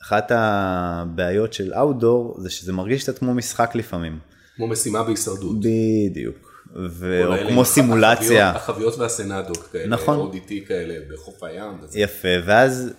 אחת 0.02 0.32
הבעיות 0.34 1.52
של 1.52 1.74
אאוטדור 1.74 2.36
זה 2.40 2.50
שזה 2.50 2.72
מרגיש 2.72 3.02
קצת 3.02 3.18
כמו 3.18 3.34
משחק 3.34 3.74
לפעמים. 3.74 4.18
כמו 4.56 4.68
משימה 4.68 5.02
בהישרדות. 5.02 5.56
בדיוק. 5.60 6.47
ו... 6.76 7.24
או 7.26 7.48
כמו 7.48 7.64
סימולציה. 7.64 8.50
החביות, 8.50 8.56
החביות 8.56 8.98
והסנדות 8.98 9.66
כאלה, 9.72 9.86
נכון. 9.86 10.30
ODT 10.32 10.68
כאלה 10.68 10.94
בחוף 11.12 11.42
הים. 11.42 11.78
וזה. 11.82 11.98
יפה, 11.98 12.28
ואז 12.44 12.92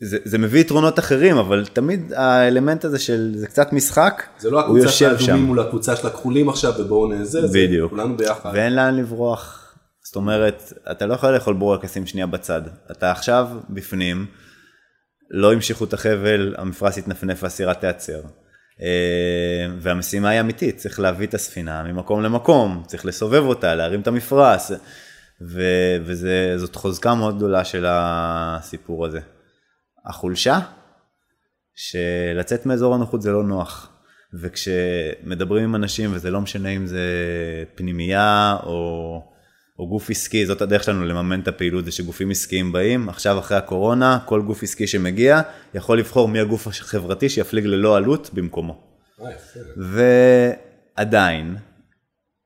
זה, 0.00 0.18
זה 0.24 0.38
מביא 0.38 0.60
יתרונות 0.60 0.98
אחרים, 0.98 1.36
אבל 1.36 1.64
תמיד 1.72 2.12
האלמנט 2.12 2.84
הזה 2.84 2.98
של 2.98 3.32
זה 3.36 3.46
קצת 3.46 3.72
משחק, 3.72 4.22
זה 4.38 4.50
לא 4.50 4.60
הקבוצה 4.60 4.88
של 4.88 5.06
האדומים 5.06 5.44
מול 5.44 5.60
הקבוצה 5.60 5.96
של 5.96 6.06
הכחולים 6.06 6.48
עכשיו 6.48 6.72
ובואו 6.78 7.10
בדיוק. 7.52 7.90
זה 7.90 7.96
כולנו 7.96 8.16
ביחד. 8.16 8.50
ואין 8.54 8.76
לאן 8.76 8.96
לברוח. 8.96 9.74
זאת 10.04 10.16
אומרת, 10.16 10.72
אתה 10.90 11.06
לא 11.06 11.14
יכול 11.14 11.34
לאכול 11.34 11.54
בורקסים 11.54 12.06
שנייה 12.06 12.26
בצד. 12.26 12.62
אתה 12.90 13.10
עכשיו 13.10 13.48
בפנים, 13.70 14.26
לא 15.30 15.52
המשיכו 15.52 15.84
את 15.84 15.92
החבל, 15.92 16.54
המפרש 16.58 16.96
יתנפנף 16.96 17.42
והסירה 17.42 17.74
תיעצר. 17.74 18.20
אה, 18.82 19.66
והמשימה 19.78 20.28
היא 20.28 20.40
אמיתית, 20.40 20.76
צריך 20.76 21.00
להביא 21.00 21.26
את 21.26 21.34
הספינה 21.34 21.82
ממקום 21.82 22.22
למקום, 22.22 22.82
צריך 22.86 23.06
לסובב 23.06 23.42
אותה, 23.42 23.74
להרים 23.74 24.00
את 24.00 24.06
המפרש, 24.06 24.72
וזאת 26.04 26.76
חוזקה 26.76 27.14
מאוד 27.14 27.36
גדולה 27.36 27.64
של 27.64 27.84
הסיפור 27.88 29.06
הזה. 29.06 29.20
החולשה, 30.06 30.60
שלצאת 31.74 32.66
מאזור 32.66 32.94
הנוחות 32.94 33.22
זה 33.22 33.32
לא 33.32 33.44
נוח, 33.44 33.92
וכשמדברים 34.34 35.64
עם 35.64 35.74
אנשים, 35.74 36.10
וזה 36.14 36.30
לא 36.30 36.40
משנה 36.40 36.68
אם 36.68 36.86
זה 36.86 37.04
פנימייה 37.74 38.56
או... 38.62 39.27
או 39.78 39.88
גוף 39.88 40.10
עסקי, 40.10 40.46
זאת 40.46 40.62
הדרך 40.62 40.84
שלנו 40.84 41.04
לממן 41.04 41.40
את 41.40 41.48
הפעילות, 41.48 41.84
זה 41.84 41.92
שגופים 41.92 42.30
עסקיים 42.30 42.72
באים, 42.72 43.08
עכשיו 43.08 43.38
אחרי 43.38 43.56
הקורונה, 43.56 44.18
כל 44.24 44.42
גוף 44.42 44.62
עסקי 44.62 44.86
שמגיע, 44.86 45.40
יכול 45.74 45.98
לבחור 45.98 46.28
מי 46.28 46.40
הגוף 46.40 46.66
החברתי 46.66 47.28
שיפליג 47.28 47.66
ללא 47.66 47.96
עלות 47.96 48.30
במקומו. 48.32 48.82
ועדיין, 50.96 51.56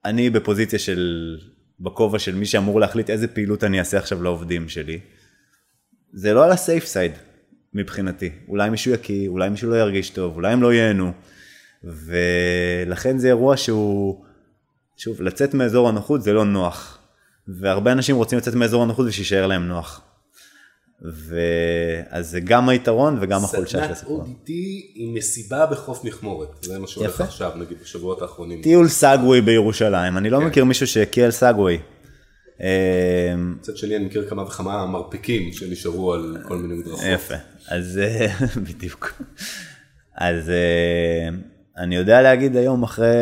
אני 0.04 0.30
בפוזיציה 0.30 0.78
של, 0.78 1.36
בכובע 1.80 2.18
של 2.18 2.34
מי 2.34 2.46
שאמור 2.46 2.80
להחליט 2.80 3.10
איזה 3.10 3.28
פעילות 3.28 3.64
אני 3.64 3.78
אעשה 3.78 3.98
עכשיו 3.98 4.22
לעובדים 4.22 4.68
שלי. 4.68 5.00
זה 6.12 6.34
לא 6.34 6.44
על 6.44 6.50
הסייף 6.50 6.84
סייד 6.84 7.12
מבחינתי, 7.74 8.30
אולי 8.48 8.70
מישהו 8.70 8.92
יקיא, 8.92 9.28
אולי 9.28 9.48
מישהו 9.48 9.70
לא 9.70 9.76
ירגיש 9.76 10.10
טוב, 10.10 10.36
אולי 10.36 10.52
הם 10.52 10.62
לא 10.62 10.72
ייהנו, 10.72 11.12
ולכן 11.84 13.18
זה 13.18 13.28
אירוע 13.28 13.56
שהוא, 13.56 14.24
שוב, 14.96 15.22
לצאת 15.22 15.54
מאזור 15.54 15.88
הנוחות 15.88 16.22
זה 16.22 16.32
לא 16.32 16.44
נוח. 16.44 17.01
והרבה 17.48 17.92
אנשים 17.92 18.16
רוצים 18.16 18.38
לצאת 18.38 18.54
מאזור 18.54 18.82
הנוחות 18.82 19.06
ושישאר 19.06 19.46
להם 19.46 19.68
נוח. 19.68 20.00
ואז 21.04 22.30
זה 22.30 22.40
גם 22.40 22.68
היתרון 22.68 23.18
וגם 23.20 23.44
החולשה 23.44 23.84
של 23.86 23.92
הסיפור. 23.92 24.24
סדנת 24.24 24.36
ODT 24.36 24.50
עם 24.94 25.14
מסיבה 25.14 25.66
בחוף 25.66 26.04
מכמורת, 26.04 26.48
זה 26.60 26.78
מה 26.78 26.86
שהולך 26.86 27.20
עכשיו 27.20 27.52
נגיד 27.56 27.78
בשבועות 27.82 28.22
האחרונים. 28.22 28.62
טיול 28.62 28.88
סאגווי 28.88 29.40
בירושלים, 29.40 30.18
אני 30.18 30.30
לא 30.30 30.38
כן. 30.38 30.44
מכיר 30.44 30.64
מישהו 30.64 30.86
שהקיע 30.86 31.24
על 31.24 31.30
סאגווי. 31.30 31.78
מצד 33.36 33.76
שני 33.76 33.96
אני 33.96 34.04
מכיר 34.04 34.28
כמה 34.28 34.42
וכמה 34.42 34.86
מרפקים 34.86 35.52
שנשארו 35.52 36.14
על 36.14 36.36
כל 36.48 36.56
מיני 36.56 36.74
מדרכות. 36.74 37.04
יפה, 37.12 37.34
אז 37.68 38.00
בדיוק. 38.68 39.22
אז 40.16 40.50
אני 41.78 41.96
יודע 41.96 42.22
להגיד 42.22 42.56
היום 42.56 42.82
אחרי 42.82 43.16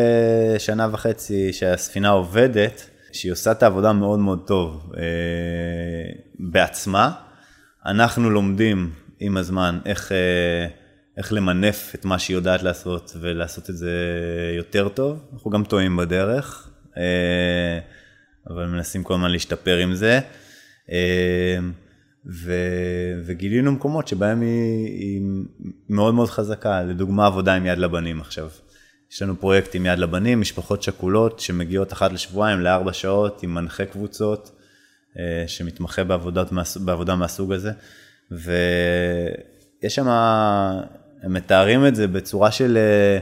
שנה 0.59 0.89
וחצי 0.93 1.53
שהספינה 1.53 2.09
עובדת, 2.09 2.90
שהיא 3.13 3.33
עושה 3.33 3.53
את 3.53 3.63
העבודה 3.63 3.93
מאוד 3.93 4.19
מאוד 4.19 4.43
טוב 4.47 4.93
אה, 4.97 5.03
בעצמה. 6.39 7.13
אנחנו 7.87 8.31
לומדים 8.31 8.91
עם 9.21 9.37
הזמן 9.37 9.79
איך, 9.87 10.13
אה, 10.13 10.67
איך 11.17 11.33
למנף 11.33 11.93
את 11.95 12.05
מה 12.05 12.19
שהיא 12.19 12.35
יודעת 12.35 12.63
לעשות 12.63 13.17
ולעשות 13.21 13.71
את 13.71 13.77
זה 13.77 13.93
יותר 14.57 14.89
טוב. 14.89 15.25
אנחנו 15.33 15.51
גם 15.51 15.65
טועים 15.65 15.97
בדרך, 15.97 16.71
אה, 16.97 17.79
אבל 18.51 18.67
מנסים 18.67 19.03
כל 19.03 19.15
הזמן 19.15 19.31
להשתפר 19.31 19.77
עם 19.77 19.95
זה. 19.95 20.21
אה, 20.91 21.59
ו, 22.27 22.53
וגילינו 23.27 23.73
מקומות 23.73 24.09
שבהם 24.09 24.41
היא, 24.41 24.87
היא 24.87 25.23
מאוד 25.89 26.15
מאוד 26.15 26.29
חזקה, 26.29 26.83
לדוגמה 26.83 27.27
עבודה 27.27 27.55
עם 27.55 27.67
יד 27.67 27.79
לבנים 27.79 28.21
עכשיו. 28.21 28.49
יש 29.13 29.23
לנו 29.23 29.41
פרויקט 29.41 29.75
עם 29.75 29.87
יד 29.87 29.99
לבנים, 29.99 30.41
משפחות 30.41 30.83
שכולות 30.83 31.41
שמגיעות 31.41 31.93
אחת 31.93 32.13
לשבועיים 32.13 32.61
לארבע 32.61 32.93
שעות 32.93 33.43
עם 33.43 33.55
מנחה 33.55 33.85
קבוצות 33.85 34.51
אה, 35.19 35.45
שמתמחה 35.47 36.05
בעבודת, 36.05 36.51
בעבודה 36.85 37.17
מהסוג 37.17 37.53
הזה. 37.53 37.71
ויש 38.31 39.95
שם, 39.95 40.09
הם 41.23 41.33
מתארים 41.33 41.87
את 41.87 41.95
זה 41.95 42.07
בצורה 42.07 42.51
של 42.51 42.79
אה, 42.79 43.19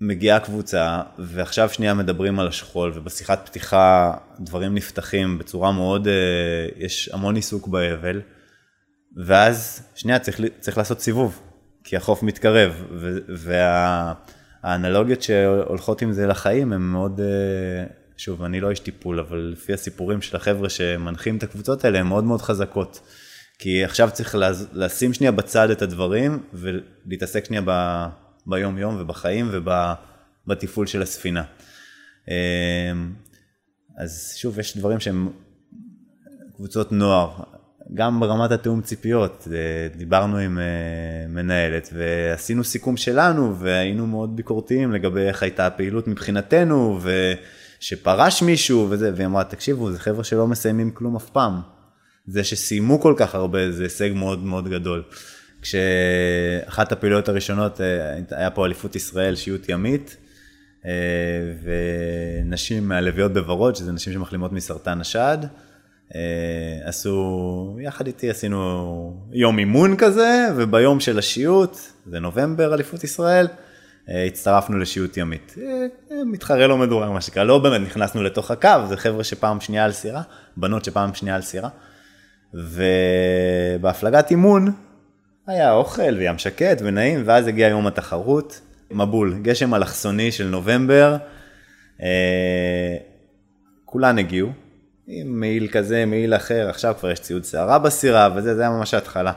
מגיעה 0.00 0.40
קבוצה 0.40 1.02
ועכשיו 1.18 1.68
שנייה 1.68 1.94
מדברים 1.94 2.40
על 2.40 2.48
השכול 2.48 2.92
ובשיחת 2.94 3.48
פתיחה 3.48 4.14
דברים 4.40 4.74
נפתחים 4.74 5.38
בצורה 5.38 5.72
מאוד, 5.72 6.08
אה, 6.08 6.12
יש 6.76 7.08
המון 7.12 7.34
עיסוק 7.36 7.68
באבל. 7.68 8.20
ואז 9.16 9.82
שנייה 9.94 10.18
צריך, 10.18 10.40
צריך 10.60 10.78
לעשות 10.78 11.00
סיבוב, 11.00 11.40
כי 11.84 11.96
החוף 11.96 12.22
מתקרב, 12.22 12.84
והאנלוגיות 14.62 15.22
שהולכות 15.22 16.02
עם 16.02 16.12
זה 16.12 16.26
לחיים 16.26 16.72
הן 16.72 16.80
מאוד, 16.80 17.20
אה, 17.20 17.86
שוב, 18.16 18.42
אני 18.42 18.60
לא 18.60 18.70
איש 18.70 18.78
טיפול, 18.78 19.20
אבל 19.20 19.38
לפי 19.52 19.72
הסיפורים 19.72 20.22
של 20.22 20.36
החבר'ה 20.36 20.68
שמנחים 20.68 21.36
את 21.36 21.42
הקבוצות 21.42 21.84
האלה, 21.84 21.98
הן 21.98 22.06
מאוד 22.06 22.24
מאוד 22.24 22.42
חזקות. 22.42 23.00
כי 23.58 23.84
עכשיו 23.84 24.10
צריך 24.12 24.36
לשים 24.72 25.12
שנייה 25.12 25.32
בצד 25.32 25.70
את 25.70 25.82
הדברים 25.82 26.42
ולהתעסק 26.52 27.44
שנייה 27.44 27.62
ב, 27.66 28.04
ביום 28.46 28.78
יום 28.78 28.96
ובחיים 29.00 29.50
ובתפעול 29.52 30.86
של 30.86 31.02
הספינה. 31.02 31.44
אה, 32.28 32.92
אז 33.98 34.34
שוב, 34.36 34.58
יש 34.58 34.76
דברים 34.76 35.00
שהם 35.00 35.28
קבוצות 36.56 36.92
נוער, 36.92 37.42
גם 37.94 38.20
ברמת 38.20 38.50
התיאום 38.50 38.82
ציפיות, 38.82 39.48
אה, 39.52 39.58
דיברנו 39.96 40.36
עם 40.36 40.58
אה, 40.58 40.64
מנהלת 41.28 41.88
ועשינו 41.92 42.64
סיכום 42.64 42.96
שלנו 42.96 43.56
והיינו 43.58 44.06
מאוד 44.06 44.36
ביקורתיים 44.36 44.92
לגבי 44.92 45.20
איך 45.20 45.42
הייתה 45.42 45.66
הפעילות 45.66 46.08
מבחינתנו 46.08 47.00
ושפרש 47.78 48.42
מישהו 48.42 48.86
וזה, 48.90 49.12
והיא 49.14 49.26
אמרה, 49.26 49.44
תקשיבו, 49.44 49.92
זה 49.92 49.98
חבר'ה 49.98 50.24
שלא 50.24 50.46
מסיימים 50.46 50.90
כלום 50.90 51.16
אף 51.16 51.30
פעם. 51.30 51.60
זה 52.26 52.44
שסיימו 52.44 53.00
כל 53.00 53.14
כך 53.16 53.34
הרבה 53.34 53.72
זה 53.72 53.82
הישג 53.82 54.10
מאוד 54.14 54.44
מאוד 54.44 54.68
גדול. 54.68 55.02
כשאחת 55.62 56.92
הפעילויות 56.92 57.28
הראשונות 57.28 57.80
אה, 57.80 58.18
היה 58.30 58.50
פה 58.50 58.66
אליפות 58.66 58.96
ישראל, 58.96 59.36
שיעוט 59.36 59.68
ימית, 59.68 60.16
ונשים 61.62 62.88
מהלוויות 62.88 63.32
בוורוד, 63.32 63.76
שזה 63.76 63.92
נשים 63.92 64.12
שמחלימות 64.12 64.52
מסרטן 64.52 65.00
השד. 65.00 65.38
אה, 66.14 66.88
עשו, 66.88 67.76
יחד 67.80 68.06
איתי 68.06 68.30
עשינו 68.30 69.28
יום 69.32 69.58
אימון 69.58 69.96
כזה, 69.96 70.46
וביום 70.56 71.00
של 71.00 71.18
השיעוט, 71.18 71.78
זה 72.06 72.20
נובמבר 72.20 72.74
אליפות 72.74 73.04
ישראל, 73.04 73.48
אה, 74.08 74.24
הצטרפנו 74.24 74.78
לשיעוט 74.78 75.16
ימית. 75.16 75.54
אה, 75.62 76.24
מתחרה 76.26 76.66
לא 76.66 76.78
מדורג 76.78 77.10
מה 77.10 77.20
שנקרא, 77.20 77.44
לא 77.44 77.58
באמת 77.58 77.80
נכנסנו 77.80 78.22
לתוך 78.22 78.50
הקו, 78.50 78.68
זה 78.88 78.96
חבר'ה 78.96 79.24
שפעם 79.24 79.60
שנייה 79.60 79.84
על 79.84 79.92
סירה, 79.92 80.22
בנות 80.56 80.84
שפעם 80.84 81.14
שנייה 81.14 81.36
על 81.36 81.42
סירה. 81.42 81.68
ובהפלגת 82.54 84.30
אימון 84.30 84.72
היה 85.46 85.72
אוכל 85.72 86.14
וים 86.18 86.38
שקט 86.38 86.82
ונעים, 86.84 87.22
ואז 87.26 87.46
הגיע 87.46 87.68
יום 87.68 87.86
התחרות, 87.86 88.60
מבול, 88.90 89.38
גשם 89.42 89.74
אלכסוני 89.74 90.32
של 90.32 90.48
נובמבר, 90.48 91.16
כולן 93.84 94.18
הגיעו, 94.18 94.50
עם 95.06 95.40
מעיל 95.40 95.68
כזה, 95.68 96.06
מעיל 96.06 96.34
אחר, 96.34 96.68
עכשיו 96.68 96.94
כבר 96.98 97.10
יש 97.10 97.20
ציוד 97.20 97.44
שערה 97.44 97.78
בסירה 97.78 98.28
וזה, 98.36 98.54
זה 98.54 98.60
היה 98.60 98.70
ממש 98.70 98.94
ההתחלה. 98.94 99.32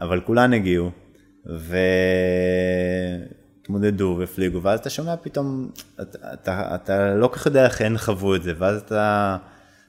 אבל 0.00 0.20
כולן 0.20 0.52
הגיעו, 0.52 0.90
והתמודדו 3.60 4.16
והפליגו, 4.18 4.62
ואז 4.62 4.80
אתה 4.80 4.90
שומע 4.90 5.14
פתאום, 5.22 5.70
אתה, 6.00 6.32
אתה, 6.32 6.74
אתה 6.74 7.14
לא 7.14 7.28
כל 7.28 7.34
כך 7.36 7.46
יודע 7.46 7.64
איך 7.64 7.80
הן 7.80 7.98
חוו 7.98 8.34
את 8.34 8.42
זה, 8.42 8.52
ואז 8.58 8.80
אתה 8.80 9.36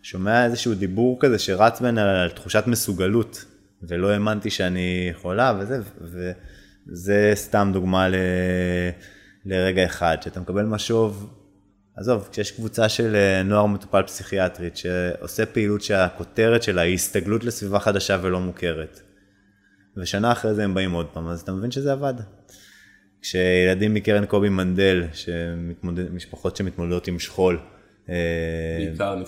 שומע 0.02 0.46
איזשהו 0.46 0.74
דיבור 0.74 1.18
כזה 1.20 1.40
שרץ 1.40 1.82
בין 1.82 1.98
על 1.98 2.30
תחושת 2.30 2.64
מסוגלות, 2.68 3.46
ולא 3.84 4.10
האמנתי 4.10 4.50
שאני 4.50 5.08
יכולה 5.12 5.54
וזה, 5.60 5.80
וזה 6.02 7.32
סתם 7.36 7.70
דוגמה 7.74 8.10
ל... 8.10 8.16
לרגע 9.46 9.86
אחד, 9.86 10.18
שאתה 10.22 10.40
מקבל 10.40 10.64
משוב 10.64 11.34
עזוב, 11.98 12.28
כשיש 12.32 12.52
קבוצה 12.52 12.90
של 12.90 13.16
אה, 13.16 13.44
נוער 13.44 13.66
מטופל 13.66 14.04
פסיכיאטרית 14.04 14.78
שעושה 14.78 15.46
פעילות 15.46 15.82
שהכותרת 15.82 16.64
שלה 16.64 16.82
היא 16.82 16.94
הסתגלות 16.94 17.44
לסביבה 17.44 17.80
חדשה 17.80 18.18
ולא 18.22 18.40
מוכרת, 18.40 19.02
ושנה 19.98 20.32
אחרי 20.32 20.54
זה 20.54 20.64
הם 20.64 20.74
באים 20.74 20.92
עוד 20.92 21.06
פעם, 21.14 21.28
אז 21.28 21.42
אתה 21.42 21.52
מבין 21.52 21.72
שזה 21.72 21.92
עבד. 21.92 22.14
כשילדים 23.22 23.94
מקרן 23.94 24.26
קובי 24.26 24.50
מנדל, 24.50 25.04
שמתמודד, 25.14 26.14
משפחות 26.14 26.56
שמתמודדות 26.56 27.08
עם 27.08 27.20
שכול, 27.20 27.60
אה, 28.10 28.16
בעיקר, 28.80 29.24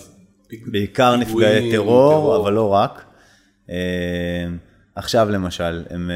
בעיקר 0.71 1.15
נפגעי 1.15 1.71
טרור, 1.71 2.11
טרור, 2.11 2.37
אבל 2.37 2.53
לא 2.53 2.69
רק. 2.69 3.05
אה, 3.69 4.45
עכשיו 4.95 5.29
למשל, 5.29 5.83
הם, 5.89 6.11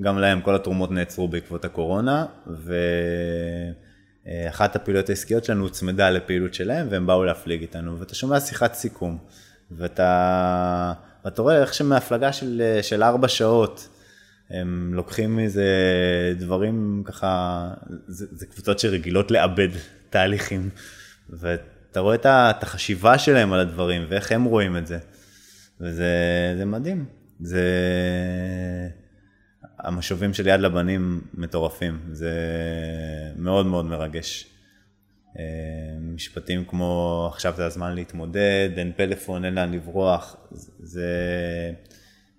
גם 0.00 0.18
להם 0.18 0.40
כל 0.40 0.54
התרומות 0.54 0.90
נעצרו 0.90 1.28
בעקבות 1.28 1.64
הקורונה, 1.64 2.26
ו... 2.46 2.74
אה, 4.28 4.48
אחת 4.48 4.76
הפעילויות 4.76 5.08
העסקיות 5.08 5.44
שלנו 5.44 5.62
הוצמדה 5.62 6.10
לפעילות 6.10 6.54
שלהם 6.54 6.86
והם 6.90 7.06
באו 7.06 7.24
להפליג 7.24 7.60
איתנו 7.60 7.98
ואתה 7.98 8.14
שומע 8.14 8.40
שיחת 8.40 8.74
סיכום 8.74 9.18
ואתה, 9.70 10.92
ואתה 11.24 11.42
רואה 11.42 11.60
איך 11.60 11.74
שמהפלגה 11.74 12.32
של, 12.32 12.78
של 12.82 13.02
ארבע 13.02 13.28
שעות 13.28 13.88
הם 14.50 14.90
לוקחים 14.94 15.36
מזה 15.36 15.66
דברים 16.38 17.02
ככה, 17.04 17.68
זה, 18.06 18.26
זה 18.30 18.46
קבוצות 18.46 18.78
שרגילות 18.78 19.30
לאבד 19.30 19.68
תהליכים 20.10 20.68
ואתה 21.30 22.00
רואה 22.00 22.14
את 22.24 22.62
החשיבה 22.62 23.18
שלהם 23.18 23.52
על 23.52 23.60
הדברים 23.60 24.06
ואיך 24.08 24.32
הם 24.32 24.44
רואים 24.44 24.76
את 24.76 24.86
זה 24.86 24.98
וזה 25.80 26.62
מדהים. 26.66 27.04
זה... 27.40 27.62
המשובים 29.78 30.34
של 30.34 30.46
יד 30.46 30.60
לבנים 30.60 31.20
מטורפים, 31.34 32.00
זה 32.12 32.32
מאוד 33.36 33.66
מאוד 33.66 33.84
מרגש. 33.84 34.46
אה, 35.38 35.42
משפטים 36.00 36.64
כמו 36.64 37.28
עכשיו 37.32 37.54
זה 37.56 37.66
הזמן 37.66 37.94
להתמודד, 37.94 38.70
אין 38.76 38.92
פלאפון, 38.96 39.44
אין 39.44 39.54
לאן 39.54 39.72
לברוח, 39.72 40.36
זה 40.78 41.10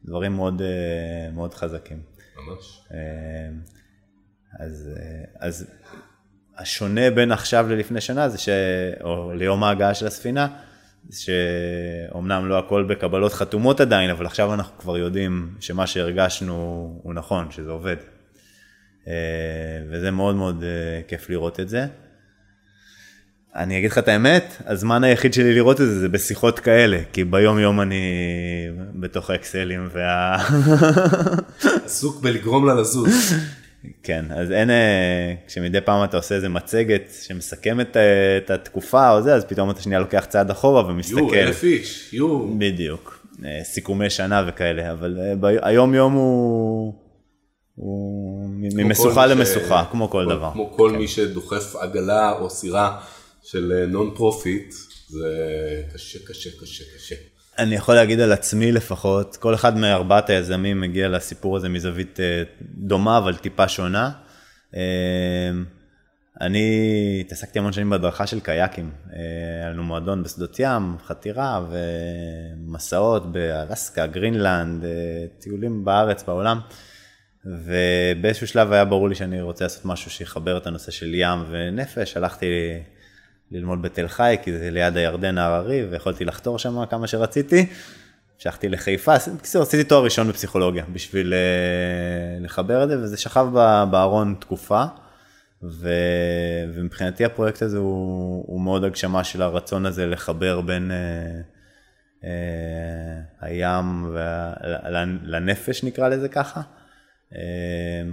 דברים 0.05 0.35
מאוד, 0.35 0.61
אה, 0.61 1.31
מאוד 1.33 1.53
חזקים. 1.53 2.01
ממש. 2.37 2.81
אה, 2.93 3.49
אז, 4.59 4.89
אז 5.39 5.67
השונה 6.57 7.11
בין 7.11 7.31
עכשיו 7.31 7.67
ללפני 7.69 8.01
שנה 8.01 8.29
זה 8.29 8.37
ש... 8.37 8.49
או 9.01 9.33
ליום 9.33 9.63
ההגעה 9.63 9.93
של 9.93 10.07
הספינה, 10.07 10.47
שאומנם 11.11 12.49
לא 12.49 12.59
הכל 12.59 12.83
בקבלות 12.83 13.33
חתומות 13.33 13.81
עדיין, 13.81 14.09
אבל 14.09 14.25
עכשיו 14.25 14.53
אנחנו 14.53 14.77
כבר 14.79 14.97
יודעים 14.97 15.49
שמה 15.59 15.87
שהרגשנו 15.87 16.53
הוא 17.03 17.13
נכון, 17.13 17.51
שזה 17.51 17.71
עובד. 17.71 17.95
אה, 19.07 19.13
וזה 19.91 20.11
מאוד 20.11 20.35
מאוד 20.35 20.63
אה, 20.63 21.01
כיף 21.07 21.29
לראות 21.29 21.59
את 21.59 21.69
זה. 21.69 21.85
אני 23.55 23.77
אגיד 23.77 23.91
לך 23.91 23.97
את 23.97 24.07
האמת, 24.07 24.61
הזמן 24.65 25.03
היחיד 25.03 25.33
שלי 25.33 25.53
לראות 25.53 25.81
את 25.81 25.85
זה 25.85 25.99
זה 25.99 26.09
בשיחות 26.09 26.59
כאלה, 26.59 26.99
כי 27.13 27.23
ביום 27.23 27.59
יום 27.59 27.81
אני 27.81 28.03
בתוך 28.95 29.29
האקסלים 29.29 29.89
וה... 29.93 30.37
עסוק 31.85 32.21
בלגרום 32.21 32.67
לה 32.67 32.73
לזוז. 32.73 33.33
כן, 34.03 34.25
אז 34.31 34.51
אין, 34.51 34.69
אה, 34.69 35.33
כשמדי 35.47 35.81
פעם 35.81 36.03
אתה 36.03 36.17
עושה 36.17 36.35
איזה 36.35 36.49
מצגת 36.49 37.13
שמסכמת 37.21 37.97
אה, 37.97 38.37
את 38.37 38.49
התקופה 38.49 39.11
או 39.11 39.21
זה, 39.21 39.35
אז 39.35 39.45
פתאום 39.45 39.69
אתה 39.69 39.81
שנייה 39.81 39.99
לוקח 39.99 40.25
צעד 40.29 40.49
אחורה 40.49 40.87
ומסתכל. 40.87 41.19
יו, 41.19 41.33
אלף 41.33 41.63
איש, 41.63 42.13
יו. 42.13 42.57
בדיוק, 42.57 43.25
אה, 43.45 43.63
סיכומי 43.63 44.09
שנה 44.09 44.45
וכאלה, 44.47 44.91
אבל 44.91 45.17
היום 45.61 45.93
יום 45.93 46.13
הוא, 46.13 46.93
הוא 47.75 48.49
ממשוכה 48.49 49.25
למשוכה, 49.25 49.83
ש... 49.87 49.91
כמו 49.91 50.09
כל 50.09 50.23
כמו, 50.25 50.35
דבר. 50.35 50.51
כמו 50.53 50.71
כל 50.71 50.89
כן. 50.93 50.97
מי 50.97 51.07
שדוחף 51.07 51.75
עגלה 51.75 52.31
או 52.31 52.49
סירה 52.49 52.99
של 53.43 53.85
non 53.87 54.11
profit, 54.15 54.73
זה 55.07 55.27
קשה, 55.93 56.19
קשה, 56.27 56.49
קשה, 56.61 56.83
קשה. 56.95 57.15
אני 57.59 57.75
יכול 57.75 57.95
להגיד 57.95 58.19
על 58.19 58.31
עצמי 58.31 58.71
לפחות, 58.71 59.35
כל 59.35 59.53
אחד 59.53 59.77
מארבעת 59.77 60.29
היזמים 60.29 60.81
מגיע 60.81 61.07
לסיפור 61.07 61.57
הזה 61.57 61.69
מזווית 61.69 62.19
אה, 62.19 62.43
דומה, 62.61 63.17
אבל 63.17 63.35
טיפה 63.35 63.67
שונה. 63.67 64.11
אה, 64.75 64.81
אני 66.41 67.17
התעסקתי 67.25 67.59
המון 67.59 67.71
שנים 67.71 67.89
בהדרכה 67.89 68.27
של 68.27 68.39
קייקים. 68.39 68.91
אה, 69.13 69.19
היה 69.61 69.69
לנו 69.69 69.83
מועדון 69.83 70.23
בשדות 70.23 70.59
ים, 70.59 70.97
חתירה 71.05 71.65
ומסעות 71.69 73.31
באלסקה, 73.31 74.07
גרינלנד, 74.07 74.85
טיולים 75.39 75.85
בארץ, 75.85 76.23
בעולם. 76.23 76.59
ובאיזשהו 77.45 78.47
שלב 78.47 78.71
היה 78.71 78.85
ברור 78.85 79.09
לי 79.09 79.15
שאני 79.15 79.41
רוצה 79.41 79.65
לעשות 79.65 79.85
משהו 79.85 80.11
שיחבר 80.11 80.57
את 80.57 80.67
הנושא 80.67 80.91
של 80.91 81.13
ים 81.13 81.39
ונפש. 81.49 82.17
הלכתי 82.17 82.45
ללמוד 83.51 83.81
בתל 83.81 84.07
חי, 84.07 84.37
כי 84.43 84.57
זה 84.57 84.71
ליד 84.71 84.97
הירדן 84.97 85.37
ההררי, 85.37 85.85
ויכולתי 85.85 86.25
לחתור 86.25 86.59
שם 86.59 86.85
כמה 86.89 87.07
שרציתי. 87.07 87.65
המשכתי 88.35 88.69
לחיפה, 88.69 89.13
בקיצור 89.37 89.61
רציתי 89.61 89.83
תואר 89.83 90.03
ראשון 90.03 90.27
בפסיכולוגיה 90.27 90.83
בשביל 90.93 91.33
uh, 91.33 92.43
לחבר 92.43 92.83
את 92.83 92.89
זה, 92.89 92.99
וזה 92.99 93.17
שכב 93.17 93.47
בארון 93.91 94.35
תקופה. 94.39 94.83
ו... 95.63 95.89
ומבחינתי 96.73 97.25
הפרויקט 97.25 97.61
הזה 97.61 97.77
הוא, 97.77 98.43
הוא 98.47 98.61
מאוד 98.61 98.83
הגשמה 98.83 99.23
של 99.23 99.41
הרצון 99.41 99.85
הזה 99.85 100.05
לחבר 100.05 100.61
בין 100.61 100.91
uh, 100.91 102.23
uh, 102.23 102.25
הים 103.41 104.09
וה... 104.13 104.53
לנפש 105.23 105.83
נקרא 105.83 106.07
לזה 106.07 106.29
ככה. 106.29 106.61
אמ, 107.35 107.39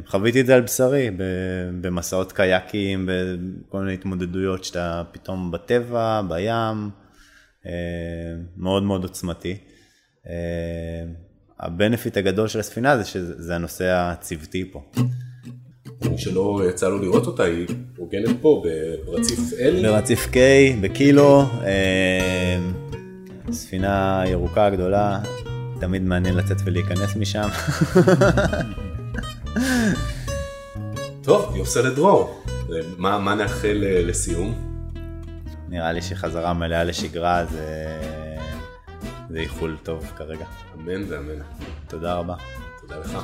חוויתי 0.06 0.40
את 0.40 0.46
זה 0.46 0.54
על 0.54 0.60
בשרי, 0.60 1.10
במסעות 1.80 2.32
קייקים, 2.32 3.08
בכל 3.68 3.80
מיני 3.80 3.94
התמודדויות 3.94 4.64
שאתה 4.64 5.02
פתאום 5.12 5.50
בטבע, 5.50 6.20
בים, 6.28 6.90
אמ, 7.66 7.70
מאוד 8.56 8.82
מאוד 8.82 9.02
עוצמתי. 9.02 9.56
אמ, 10.26 10.32
הבנפיט 11.60 12.16
הגדול 12.16 12.48
של 12.48 12.60
הספינה 12.60 12.98
זה 12.98 13.04
שזה 13.04 13.54
הנושא 13.54 13.84
הצוותי 13.90 14.70
פה. 14.72 14.82
מי 16.10 16.18
שלא 16.18 16.60
יצא 16.68 16.88
לו 16.88 16.98
לראות 16.98 17.26
אותה, 17.26 17.42
היא 17.42 17.66
הוגנת 17.96 18.36
פה 18.40 18.62
ברציף 19.06 19.38
L. 19.52 19.82
ברציף 19.82 20.26
K, 20.32 20.36
בקילו, 20.80 21.42
ספינה 23.50 24.24
ירוקה 24.26 24.70
גדולה, 24.70 25.20
תמיד 25.80 26.02
מעניין 26.02 26.36
לצאת 26.36 26.56
ולהיכנס 26.64 27.16
משם. 27.16 27.48
טוב, 31.34 31.56
יוסי 31.56 31.82
לדרור, 31.82 32.44
מה, 32.98 33.18
מה 33.18 33.34
נאחל 33.34 33.84
אה, 33.86 34.02
לסיום? 34.02 34.54
נראה 35.68 35.92
לי 35.92 36.02
שחזרה 36.02 36.52
מלאה 36.52 36.84
לשגרה 36.84 37.46
זה, 37.46 38.00
זה 39.30 39.38
איחול 39.38 39.76
טוב 39.82 40.12
כרגע. 40.16 40.44
אמן 40.74 41.04
ואמן. 41.08 41.42
תודה 41.88 42.14
רבה. 42.14 42.34
תודה 42.80 42.96
לך. 42.98 43.18